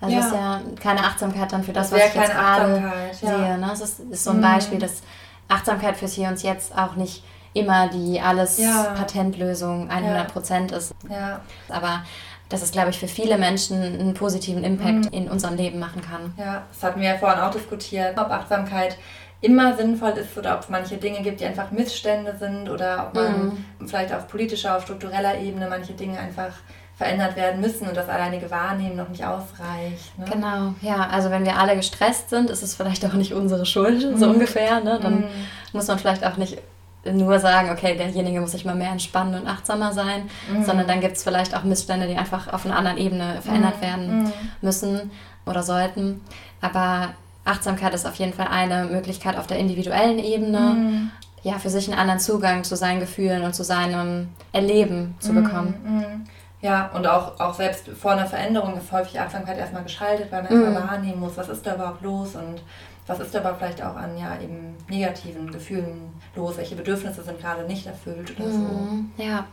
Also 0.00 0.16
ja. 0.16 0.20
ist 0.26 0.32
ja 0.32 0.60
keine 0.80 1.00
Achtsamkeit 1.00 1.52
dann 1.52 1.62
für 1.62 1.72
das, 1.72 1.90
das 1.90 2.00
was 2.00 2.08
ich 2.08 2.14
jetzt 2.14 2.32
gerade 2.32 2.78
ja. 2.80 3.12
sehe. 3.12 3.58
Ne? 3.58 3.66
Das 3.68 3.80
ist, 3.80 4.00
ist 4.00 4.24
so 4.24 4.30
ein 4.30 4.38
mhm. 4.38 4.42
Beispiel, 4.42 4.78
dass 4.78 5.02
Achtsamkeit 5.46 5.96
fürs 5.96 6.14
Hier 6.14 6.28
und 6.28 6.42
Jetzt 6.42 6.76
auch 6.76 6.96
nicht 6.96 7.22
immer 7.54 7.88
die 7.88 8.20
alles 8.20 8.58
ja. 8.58 8.94
Patentlösung 8.96 9.90
100 9.90 10.32
Prozent 10.32 10.72
ist. 10.72 10.94
Ja. 11.08 11.40
Aber 11.68 12.02
dass 12.48 12.62
es, 12.62 12.70
glaube 12.70 12.90
ich, 12.90 12.98
für 12.98 13.08
viele 13.08 13.38
Menschen 13.38 13.82
einen 13.82 14.14
positiven 14.14 14.62
Impact 14.62 15.06
mhm. 15.06 15.12
in 15.12 15.30
unserem 15.30 15.56
Leben 15.56 15.78
machen 15.78 16.02
kann. 16.02 16.34
Ja, 16.36 16.62
das 16.72 16.82
hatten 16.82 17.00
wir 17.00 17.08
ja 17.08 17.16
vorhin 17.16 17.40
auch 17.40 17.50
diskutiert, 17.50 18.18
ob 18.18 18.30
Achtsamkeit 18.30 18.98
immer 19.40 19.74
sinnvoll 19.76 20.10
ist 20.10 20.36
oder 20.36 20.54
ob 20.54 20.60
es 20.60 20.68
manche 20.68 20.96
Dinge 20.98 21.22
gibt, 21.22 21.40
die 21.40 21.46
einfach 21.46 21.70
Missstände 21.70 22.36
sind 22.38 22.68
oder 22.68 23.06
ob 23.08 23.14
man 23.14 23.64
mhm. 23.78 23.86
vielleicht 23.86 24.14
auf 24.14 24.28
politischer, 24.28 24.76
auf 24.76 24.84
struktureller 24.84 25.38
Ebene 25.38 25.66
manche 25.68 25.94
Dinge 25.94 26.18
einfach 26.18 26.52
verändert 26.96 27.34
werden 27.36 27.60
müssen 27.60 27.88
und 27.88 27.96
das 27.96 28.08
alleinige 28.08 28.50
Wahrnehmen 28.50 28.96
noch 28.96 29.08
nicht 29.08 29.24
ausreicht. 29.24 30.16
Ne? 30.18 30.26
Genau, 30.30 30.74
ja, 30.82 31.08
also 31.08 31.30
wenn 31.30 31.44
wir 31.44 31.58
alle 31.58 31.74
gestresst 31.74 32.30
sind, 32.30 32.50
ist 32.50 32.62
es 32.62 32.74
vielleicht 32.74 33.04
auch 33.04 33.14
nicht 33.14 33.32
unsere 33.32 33.66
Schuld, 33.66 34.04
mhm. 34.12 34.18
so 34.18 34.28
ungefähr. 34.28 34.80
Ne? 34.80 35.00
Dann 35.02 35.22
mhm. 35.22 35.28
muss 35.72 35.88
man 35.88 35.98
vielleicht 35.98 36.24
auch 36.24 36.36
nicht 36.36 36.58
nur 37.04 37.38
sagen, 37.40 37.70
okay, 37.70 37.96
derjenige 37.96 38.40
muss 38.40 38.52
sich 38.52 38.64
mal 38.64 38.74
mehr 38.74 38.90
entspannen 38.90 39.40
und 39.40 39.46
achtsamer 39.46 39.92
sein, 39.92 40.30
mhm. 40.50 40.64
sondern 40.64 40.86
dann 40.86 41.00
gibt 41.00 41.16
es 41.16 41.24
vielleicht 41.24 41.56
auch 41.56 41.64
Missstände, 41.64 42.06
die 42.06 42.16
einfach 42.16 42.52
auf 42.52 42.64
einer 42.64 42.76
anderen 42.76 42.98
Ebene 42.98 43.40
verändert 43.42 43.78
mhm. 43.78 43.82
werden 43.82 44.22
mhm. 44.24 44.32
müssen 44.60 45.10
oder 45.44 45.62
sollten. 45.62 46.20
Aber 46.60 47.10
Achtsamkeit 47.44 47.92
ist 47.94 48.06
auf 48.06 48.14
jeden 48.16 48.32
Fall 48.32 48.46
eine 48.48 48.84
Möglichkeit 48.84 49.36
auf 49.36 49.48
der 49.48 49.58
individuellen 49.58 50.20
Ebene, 50.20 50.60
mhm. 50.60 51.10
ja, 51.42 51.58
für 51.58 51.70
sich 51.70 51.88
einen 51.88 51.98
anderen 51.98 52.20
Zugang 52.20 52.62
zu 52.62 52.76
seinen 52.76 53.00
Gefühlen 53.00 53.42
und 53.42 53.54
zu 53.54 53.64
seinem 53.64 54.28
Erleben 54.52 55.16
zu 55.18 55.32
mhm. 55.32 55.42
bekommen. 55.42 55.74
Mhm. 55.84 56.26
Ja, 56.60 56.92
und 56.94 57.04
auch, 57.08 57.40
auch 57.40 57.54
selbst 57.54 57.88
vor 57.88 58.12
einer 58.12 58.26
Veränderung 58.26 58.78
ist 58.78 58.92
häufig 58.92 59.18
Achtsamkeit 59.18 59.58
erstmal 59.58 59.82
geschaltet, 59.82 60.30
weil 60.30 60.44
man 60.44 60.52
erstmal 60.52 60.88
wahrnehmen 60.88 61.18
muss, 61.18 61.36
was 61.36 61.48
ist 61.48 61.66
da 61.66 61.74
überhaupt 61.74 62.02
los 62.02 62.36
und 62.36 62.62
was 63.06 63.20
ist 63.20 63.34
aber 63.34 63.54
vielleicht 63.56 63.82
auch 63.82 63.96
an 63.96 64.16
ja 64.16 64.40
eben 64.40 64.76
negativen 64.88 65.50
Gefühlen 65.50 66.12
los? 66.36 66.56
Welche 66.56 66.76
Bedürfnisse 66.76 67.22
sind 67.22 67.40
gerade 67.40 67.64
nicht 67.64 67.86
erfüllt 67.86 68.38
oder 68.38 68.50
so? 68.50 68.58
Mhm, 68.58 69.10
ja. 69.16 69.46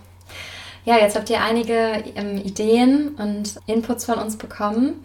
Ja, 0.86 0.98
jetzt 0.98 1.16
habt 1.16 1.30
ihr 1.30 1.42
einige 1.42 2.04
ähm, 2.16 2.38
Ideen 2.38 3.16
und 3.16 3.60
Inputs 3.66 4.06
von 4.06 4.18
uns 4.20 4.38
bekommen. 4.38 5.04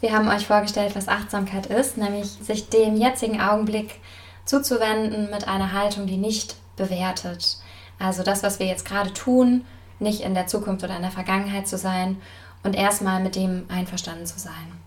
Wir 0.00 0.12
haben 0.12 0.28
euch 0.28 0.46
vorgestellt, 0.46 0.94
was 0.94 1.08
Achtsamkeit 1.08 1.66
ist, 1.66 1.98
nämlich 1.98 2.26
sich 2.26 2.68
dem 2.68 2.96
jetzigen 2.96 3.40
Augenblick 3.40 3.96
zuzuwenden 4.44 5.30
mit 5.30 5.46
einer 5.46 5.72
Haltung, 5.72 6.06
die 6.06 6.16
nicht 6.16 6.56
bewertet. 6.76 7.58
Also 7.98 8.22
das, 8.22 8.42
was 8.42 8.58
wir 8.58 8.66
jetzt 8.66 8.86
gerade 8.86 9.12
tun, 9.12 9.64
nicht 9.98 10.22
in 10.22 10.34
der 10.34 10.46
Zukunft 10.46 10.84
oder 10.84 10.96
in 10.96 11.02
der 11.02 11.10
Vergangenheit 11.10 11.68
zu 11.68 11.76
sein 11.76 12.16
und 12.62 12.74
erstmal 12.74 13.22
mit 13.22 13.36
dem 13.36 13.66
einverstanden 13.68 14.26
zu 14.26 14.38
sein. 14.38 14.80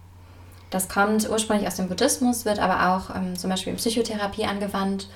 Das 0.74 0.90
kommt 0.90 1.30
ursprünglich 1.30 1.68
aus 1.68 1.76
dem 1.76 1.88
Buddhismus, 1.88 2.46
wird 2.46 2.58
aber 2.58 2.96
auch 2.96 3.16
ähm, 3.16 3.38
zum 3.38 3.52
Beispiel 3.52 3.74
in 3.74 3.78
Psychotherapie 3.78 4.46
angewandt 4.46 5.08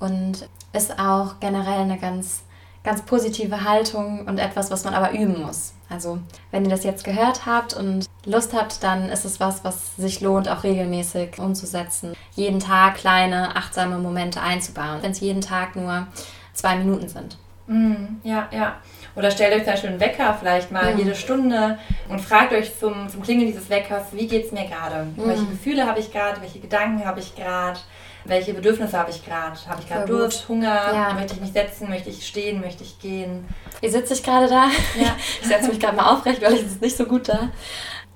und 0.00 0.48
ist 0.72 0.98
auch 0.98 1.38
generell 1.38 1.82
eine 1.82 1.96
ganz, 1.96 2.42
ganz 2.82 3.02
positive 3.02 3.62
Haltung 3.62 4.26
und 4.26 4.38
etwas, 4.38 4.72
was 4.72 4.82
man 4.82 4.94
aber 4.94 5.12
üben 5.12 5.42
muss. 5.42 5.74
Also 5.88 6.18
wenn 6.50 6.64
ihr 6.64 6.70
das 6.70 6.82
jetzt 6.82 7.04
gehört 7.04 7.46
habt 7.46 7.74
und 7.74 8.06
Lust 8.24 8.52
habt, 8.52 8.82
dann 8.82 9.08
ist 9.08 9.24
es 9.24 9.38
was, 9.38 9.62
was 9.62 9.94
sich 9.94 10.20
lohnt, 10.20 10.48
auch 10.48 10.64
regelmäßig 10.64 11.38
umzusetzen. 11.38 12.14
Jeden 12.34 12.58
Tag 12.58 12.96
kleine, 12.96 13.54
achtsame 13.54 13.98
Momente 13.98 14.40
einzubauen, 14.40 15.02
wenn 15.02 15.12
es 15.12 15.20
jeden 15.20 15.40
Tag 15.40 15.76
nur 15.76 16.08
zwei 16.52 16.74
Minuten 16.74 17.08
sind. 17.08 17.38
Mm, 17.68 18.16
ja, 18.24 18.48
ja. 18.50 18.74
Oder 19.16 19.30
stellt 19.30 19.54
euch 19.54 19.64
zum 19.64 19.72
Beispiel 19.72 19.90
einen 19.90 20.00
Wecker 20.00 20.36
vielleicht 20.38 20.70
mal 20.70 20.92
mhm. 20.92 20.98
jede 20.98 21.14
Stunde 21.14 21.78
und 22.08 22.20
fragt 22.20 22.52
euch 22.52 22.78
zum, 22.78 23.08
zum 23.08 23.22
Klingeln 23.22 23.46
dieses 23.46 23.70
Weckers, 23.70 24.08
wie 24.12 24.26
geht 24.26 24.44
es 24.44 24.52
mir 24.52 24.66
gerade? 24.66 25.04
Mhm. 25.04 25.28
Welche 25.28 25.46
Gefühle 25.46 25.86
habe 25.86 25.98
ich 26.00 26.12
gerade? 26.12 26.40
Welche 26.42 26.60
Gedanken 26.60 27.04
habe 27.04 27.20
ich 27.20 27.34
gerade? 27.34 27.80
Welche 28.26 28.52
Bedürfnisse 28.52 28.98
habe 28.98 29.10
ich 29.10 29.24
gerade? 29.24 29.56
Habe 29.68 29.80
ich 29.80 29.88
gerade 29.88 30.06
Durst, 30.06 30.48
Hunger? 30.48 30.92
Ja. 30.92 31.12
Möchte 31.14 31.34
ich 31.34 31.40
mich 31.40 31.52
setzen? 31.52 31.88
Möchte 31.88 32.10
ich 32.10 32.26
stehen? 32.26 32.60
Möchte 32.60 32.82
ich 32.82 32.98
gehen? 32.98 33.46
Wie 33.80 33.88
sitze 33.88 34.14
ich 34.14 34.22
gerade 34.22 34.48
da? 34.48 34.66
Ja. 35.00 35.16
Ich 35.40 35.48
setze 35.48 35.68
mich 35.68 35.80
gerade 35.80 35.96
mal 35.96 36.12
aufrecht, 36.12 36.42
weil 36.42 36.54
ich 36.54 36.62
es 36.62 36.80
nicht 36.80 36.96
so 36.96 37.04
gut 37.04 37.28
da. 37.28 37.50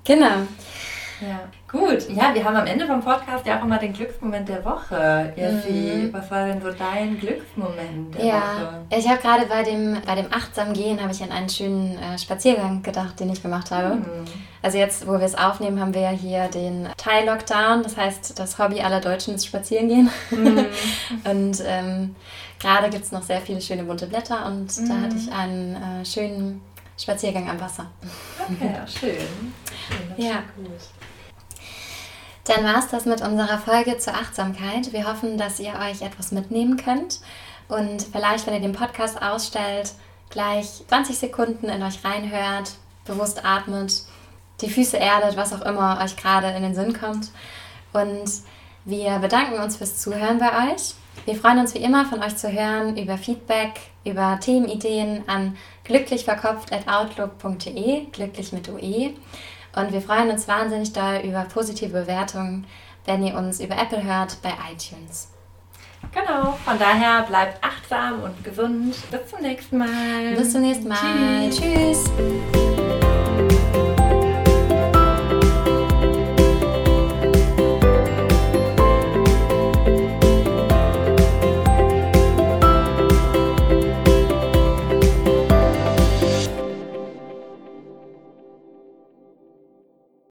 Genau. 0.03 0.47
Ja, 1.21 1.49
gut. 1.71 2.09
Ja, 2.09 2.33
wir 2.33 2.43
haben 2.43 2.55
am 2.55 2.67
Ende 2.67 2.85
vom 2.85 3.01
Podcast 3.01 3.45
ja 3.45 3.59
auch 3.59 3.63
immer 3.63 3.77
den 3.77 3.93
Glücksmoment 3.93 4.47
der 4.49 4.63
Woche. 4.63 5.33
Jessie, 5.35 6.07
mhm. 6.07 6.13
was 6.13 6.29
war 6.29 6.45
denn 6.45 6.61
so 6.61 6.71
dein 6.71 7.19
Glücksmoment 7.19 8.15
der 8.15 8.25
ja, 8.25 8.35
Woche? 8.35 8.97
Ich 8.97 9.07
habe 9.07 9.21
gerade 9.21 9.45
bei 9.45 9.63
dem, 9.63 9.97
bei 10.05 10.15
dem 10.15 10.31
achtsam 10.31 10.73
Gehen 10.73 11.01
habe 11.01 11.11
ich 11.11 11.23
an 11.23 11.31
einen 11.31 11.49
schönen 11.49 11.97
äh, 11.97 12.19
Spaziergang 12.19 12.83
gedacht, 12.83 13.19
den 13.19 13.31
ich 13.31 13.41
gemacht 13.41 13.71
habe. 13.71 13.95
Mhm. 13.95 14.25
Also 14.61 14.77
jetzt, 14.77 15.07
wo 15.07 15.13
wir 15.13 15.21
es 15.21 15.35
aufnehmen, 15.35 15.79
haben 15.79 15.93
wir 15.93 16.01
ja 16.01 16.09
hier 16.09 16.47
den 16.49 16.89
Teil-Lockdown. 16.97 17.83
Das 17.83 17.97
heißt, 17.97 18.37
das 18.37 18.59
Hobby 18.59 18.81
aller 18.81 18.99
Deutschen 18.99 19.35
ist 19.35 19.45
Spazierengehen. 19.45 20.09
Mhm. 20.29 20.65
und 21.23 21.63
ähm, 21.65 22.15
gerade 22.59 22.89
gibt 22.89 23.05
es 23.05 23.11
noch 23.11 23.23
sehr 23.23 23.41
viele 23.41 23.61
schöne 23.61 23.83
bunte 23.83 24.07
Blätter 24.07 24.45
und 24.45 24.77
da 24.89 25.01
hatte 25.01 25.15
ich 25.15 25.31
einen 25.31 25.75
äh, 25.75 26.05
schönen 26.05 26.61
Spaziergang 26.97 27.49
am 27.49 27.59
Wasser. 27.59 27.87
Okay, 28.39 28.71
ja, 28.73 28.85
schön. 28.85 29.09
schön 30.17 30.25
ja. 30.25 30.43
Gut. 30.55 31.00
Dann 32.45 32.63
war 32.63 32.79
es 32.79 32.87
das 32.87 33.05
mit 33.05 33.21
unserer 33.21 33.59
Folge 33.59 33.97
zur 33.97 34.13
Achtsamkeit. 34.13 34.93
Wir 34.93 35.07
hoffen, 35.07 35.37
dass 35.37 35.59
ihr 35.59 35.73
euch 35.73 36.01
etwas 36.01 36.31
mitnehmen 36.31 36.77
könnt 36.77 37.19
und 37.67 38.03
vielleicht, 38.11 38.45
wenn 38.45 38.55
ihr 38.55 38.59
den 38.59 38.73
Podcast 38.73 39.21
ausstellt, 39.21 39.93
gleich 40.29 40.83
20 40.87 41.17
Sekunden 41.17 41.69
in 41.69 41.83
euch 41.83 42.03
reinhört, 42.03 42.71
bewusst 43.05 43.45
atmet, 43.45 44.03
die 44.59 44.69
Füße 44.69 44.97
erdet, 44.97 45.37
was 45.37 45.53
auch 45.53 45.61
immer 45.61 46.01
euch 46.03 46.17
gerade 46.17 46.49
in 46.49 46.63
den 46.63 46.75
Sinn 46.75 46.99
kommt. 46.99 47.29
Und 47.93 48.29
wir 48.83 49.19
bedanken 49.19 49.61
uns 49.61 49.77
fürs 49.77 49.99
Zuhören 49.99 50.39
bei 50.39 50.73
euch. 50.73 50.95
Wir 51.25 51.35
freuen 51.35 51.59
uns 51.59 51.75
wie 51.75 51.79
immer 51.79 52.05
von 52.05 52.23
euch 52.23 52.35
zu 52.35 52.51
hören 52.51 52.97
über 52.97 53.17
Feedback, 53.17 53.79
über 54.03 54.37
Themenideen 54.39 55.23
an 55.27 55.55
glücklichverkopft.outlook.de, 55.83 58.07
glücklich 58.11 58.51
mit 58.51 58.67
UE. 58.69 59.13
Und 59.75 59.93
wir 59.93 60.01
freuen 60.01 60.29
uns 60.29 60.47
wahnsinnig 60.47 60.93
doll 60.93 61.21
über 61.23 61.45
positive 61.45 61.89
Bewertungen, 61.89 62.65
wenn 63.05 63.25
ihr 63.25 63.35
uns 63.35 63.59
über 63.59 63.75
Apple 63.75 64.03
hört 64.03 64.41
bei 64.41 64.51
iTunes. 64.71 65.29
Genau, 66.13 66.57
von 66.65 66.77
daher 66.77 67.23
bleibt 67.23 67.63
achtsam 67.63 68.23
und 68.23 68.43
gesund. 68.43 68.95
Bis 69.11 69.27
zum 69.29 69.41
nächsten 69.41 69.77
Mal. 69.77 70.35
Bis 70.35 70.51
zum 70.51 70.61
nächsten 70.61 70.87
Mal. 70.87 71.49
Tschüss. 71.49 72.09
Tschüss. 72.17 72.90